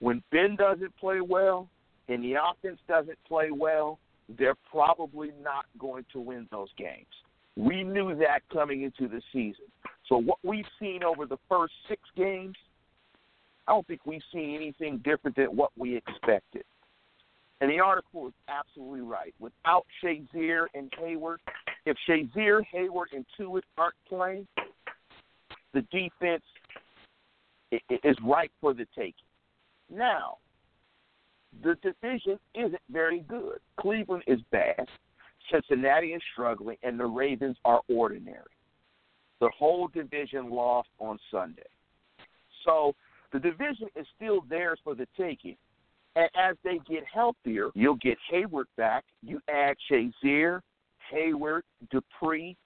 [0.00, 1.68] When Ben doesn't play well
[2.08, 3.98] and the offense doesn't play well,
[4.38, 7.06] they're probably not going to win those games.
[7.56, 9.64] We knew that coming into the season.
[10.08, 12.56] So what we've seen over the first six games
[13.66, 16.64] I don't think we've seen anything different than what we expected.
[17.60, 19.34] And the article is absolutely right.
[19.40, 21.38] Without Shazier and Heyward,
[21.84, 24.46] if Shazier, Heyward, and Tuitt aren't playing,
[25.72, 26.44] the defense
[27.72, 29.14] is ripe for the taking.
[29.90, 30.38] Now,
[31.62, 33.58] the division isn't very good.
[33.78, 34.86] Cleveland is bad.
[35.50, 38.42] Cincinnati is struggling, and the Ravens are ordinary.
[39.40, 41.62] The whole division lost on Sunday.
[42.64, 42.94] So
[43.32, 45.56] the division is still theirs for the taking.
[46.16, 49.04] And as they get healthier, you'll get Heyward back.
[49.22, 50.60] You add Shazier,
[51.12, 52.56] Heyward, Dupree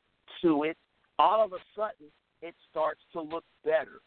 [0.43, 0.77] to it.
[1.19, 2.07] All of a sudden,
[2.41, 4.01] it starts to look better.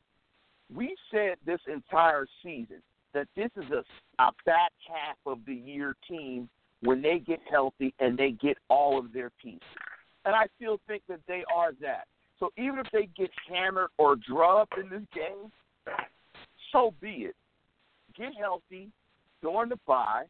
[0.76, 2.82] We said this entire season
[3.14, 3.84] that this is a,
[4.22, 6.50] a back half of the year team
[6.82, 9.62] when they get healthy and they get all of their pieces.
[10.26, 12.06] And I still think that they are that.
[12.40, 15.52] So even if they get hammered or drubbed in this game,
[16.72, 17.36] so be it.
[18.18, 18.90] Get healthy
[19.42, 20.24] during the bye,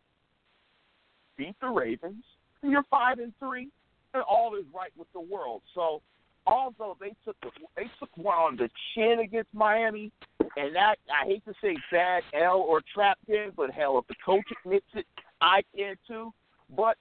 [1.37, 2.23] beat the Ravens,
[2.61, 3.69] and you're five and three,
[4.13, 5.61] and all is right with the world.
[5.73, 6.01] So
[6.45, 7.35] although they took
[7.75, 10.11] they took one on the chin against Miami,
[10.57, 14.15] and that I hate to say bad L or trapped in, but hell, if the
[14.25, 15.05] coach admits it,
[15.41, 16.33] I can too.
[16.75, 16.97] But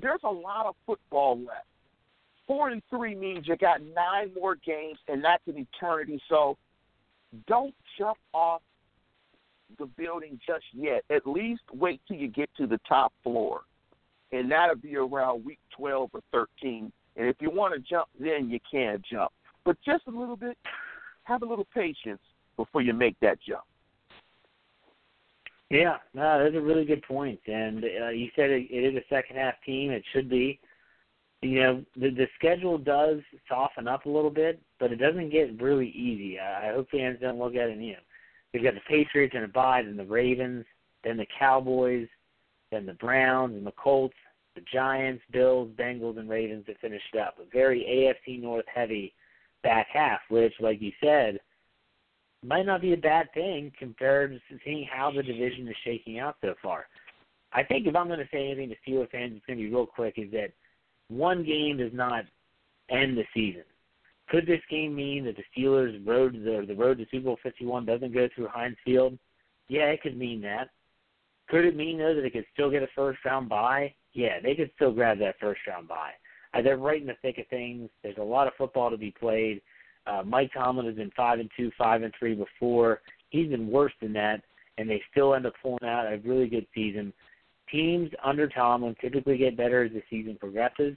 [0.00, 1.66] there's a lot of football left.
[2.46, 6.20] Four and three means you got nine more games, and that's an eternity.
[6.28, 6.56] So
[7.46, 8.62] don't jump off
[9.78, 11.04] the building just yet.
[11.10, 13.60] At least wait till you get to the top floor.
[14.32, 16.92] and that'll be around week 12 or 13.
[17.16, 19.32] And if you want to jump, then you can jump.
[19.64, 20.56] But just a little bit,
[21.24, 22.20] have a little patience
[22.56, 23.64] before you make that jump.
[25.70, 27.42] Yeah, no, those are really good points.
[27.46, 29.90] And uh, you said it, it is a second half team.
[29.90, 30.58] It should be.
[31.42, 35.60] You know, the the schedule does soften up a little bit, but it doesn't get
[35.62, 36.38] really easy.
[36.38, 37.72] I, I hope fans don't look at it.
[37.72, 37.98] And, you know,
[38.52, 40.66] they've got the Patriots and the bye, then the Ravens,
[41.02, 42.08] then the Cowboys,
[42.70, 44.14] then the Browns and the Colts,
[44.60, 47.38] the Giants, Bills, Bengals, and Ravens to finish it up.
[47.38, 49.14] A very AFC North heavy
[49.62, 51.38] back half, which, like you said,
[52.44, 56.36] might not be a bad thing compared to seeing how the division is shaking out
[56.40, 56.86] so far.
[57.52, 59.70] I think if I'm going to say anything to Steelers fans, it's going to be
[59.70, 60.14] real quick.
[60.16, 60.52] Is that
[61.08, 62.24] one game does not
[62.90, 63.64] end the season.
[64.28, 67.84] Could this game mean that the Steelers' road the the road to Super Bowl 51
[67.84, 69.18] doesn't go through Heinz Field?
[69.68, 70.70] Yeah, it could mean that.
[71.48, 73.92] Could it mean though that they could still get a first round bye?
[74.12, 76.12] Yeah, they could still grab that first round bye.
[76.52, 77.88] Uh, they're right in the thick of things.
[78.02, 79.62] There's a lot of football to be played.
[80.06, 83.00] Uh, Mike Tomlin has been five and two, five and three before.
[83.28, 84.42] He's been worse than that,
[84.78, 87.12] and they still end up pulling out a really good season.
[87.70, 90.96] Teams under Tomlin typically get better as the season progresses,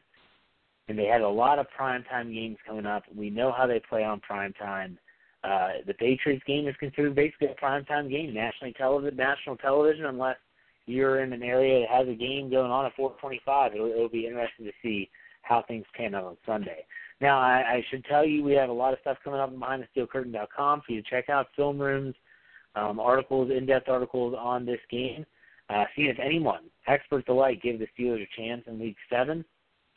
[0.87, 3.03] and they had a lot of primetime games coming up.
[3.15, 4.97] We know how they play on primetime.
[5.43, 10.37] Uh, the Patriots game is considered basically a primetime game, nationally television, national television, unless
[10.85, 13.73] you're in an area that has a game going on at 425.
[13.73, 15.09] It'll, it'll be interesting to see
[15.43, 16.85] how things pan out on Sunday.
[17.21, 19.59] Now, I, I should tell you we have a lot of stuff coming up on
[19.95, 22.15] BehindTheSteelCurtain.com for you to check out, film rooms,
[22.75, 25.25] um, articles, in-depth articles on this game.
[25.69, 29.43] Uh, see if anyone, experts alike, give the Steelers a chance in Week 7.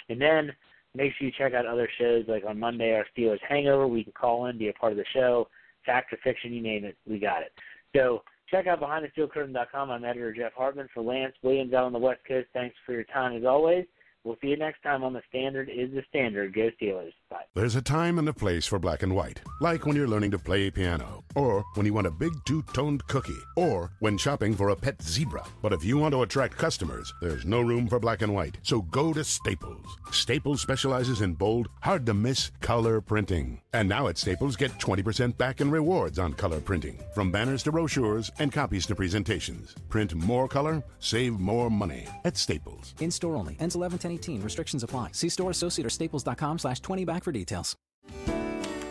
[0.09, 0.53] And then
[0.95, 3.87] make sure you check out other shows like on Monday, our Steelers Hangover.
[3.89, 5.49] We can call in, be a part of the show.
[5.85, 7.53] Fact or fiction, you name it, we got it.
[7.95, 9.91] So check out BehindTheSteelCurtain.com.
[9.91, 12.49] I'm editor Jeff Hartman for Lance Williams out on the West Coast.
[12.53, 13.87] Thanks for your time as always.
[14.27, 16.53] We'll see you next time on The Standard is the Standard.
[16.53, 17.13] Go Steelers.
[17.31, 17.45] Bye.
[17.55, 20.39] There's a time and a place for black and white, like when you're learning to
[20.39, 24.71] play piano, or when you want a big two toned cookie, or when shopping for
[24.71, 25.45] a pet zebra.
[25.63, 28.59] But if you want to attract customers, there's no room for black and white.
[28.65, 29.97] So go to Staples.
[30.11, 33.61] Staples specializes in bold, hard to miss color printing.
[33.75, 37.71] And now at Staples, get 20% back in rewards on color printing, from banners to
[37.71, 39.77] brochures and copies to presentations.
[39.89, 42.95] Print more color, save more money at Staples.
[42.99, 43.57] In store only.
[43.61, 44.43] Ends 11 10 18.
[44.43, 45.11] Restrictions apply.
[45.13, 47.77] See store associate or staples.com slash 20 back for details.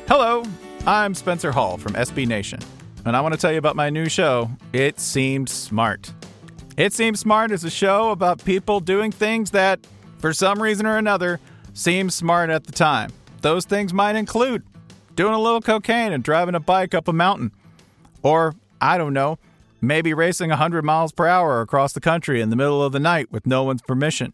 [0.07, 0.43] Hello,
[0.85, 2.59] I'm Spencer Hall from SB Nation,
[3.05, 6.13] and I want to tell you about my new show, It Seemed Smart.
[6.77, 9.79] It Seems Smart is a show about people doing things that,
[10.19, 11.39] for some reason or another,
[11.73, 13.11] seem smart at the time.
[13.41, 14.63] Those things might include
[15.15, 17.51] doing a little cocaine and driving a bike up a mountain.
[18.21, 19.39] Or, I don't know,
[19.81, 23.31] maybe racing 100 miles per hour across the country in the middle of the night
[23.31, 24.33] with no one's permission.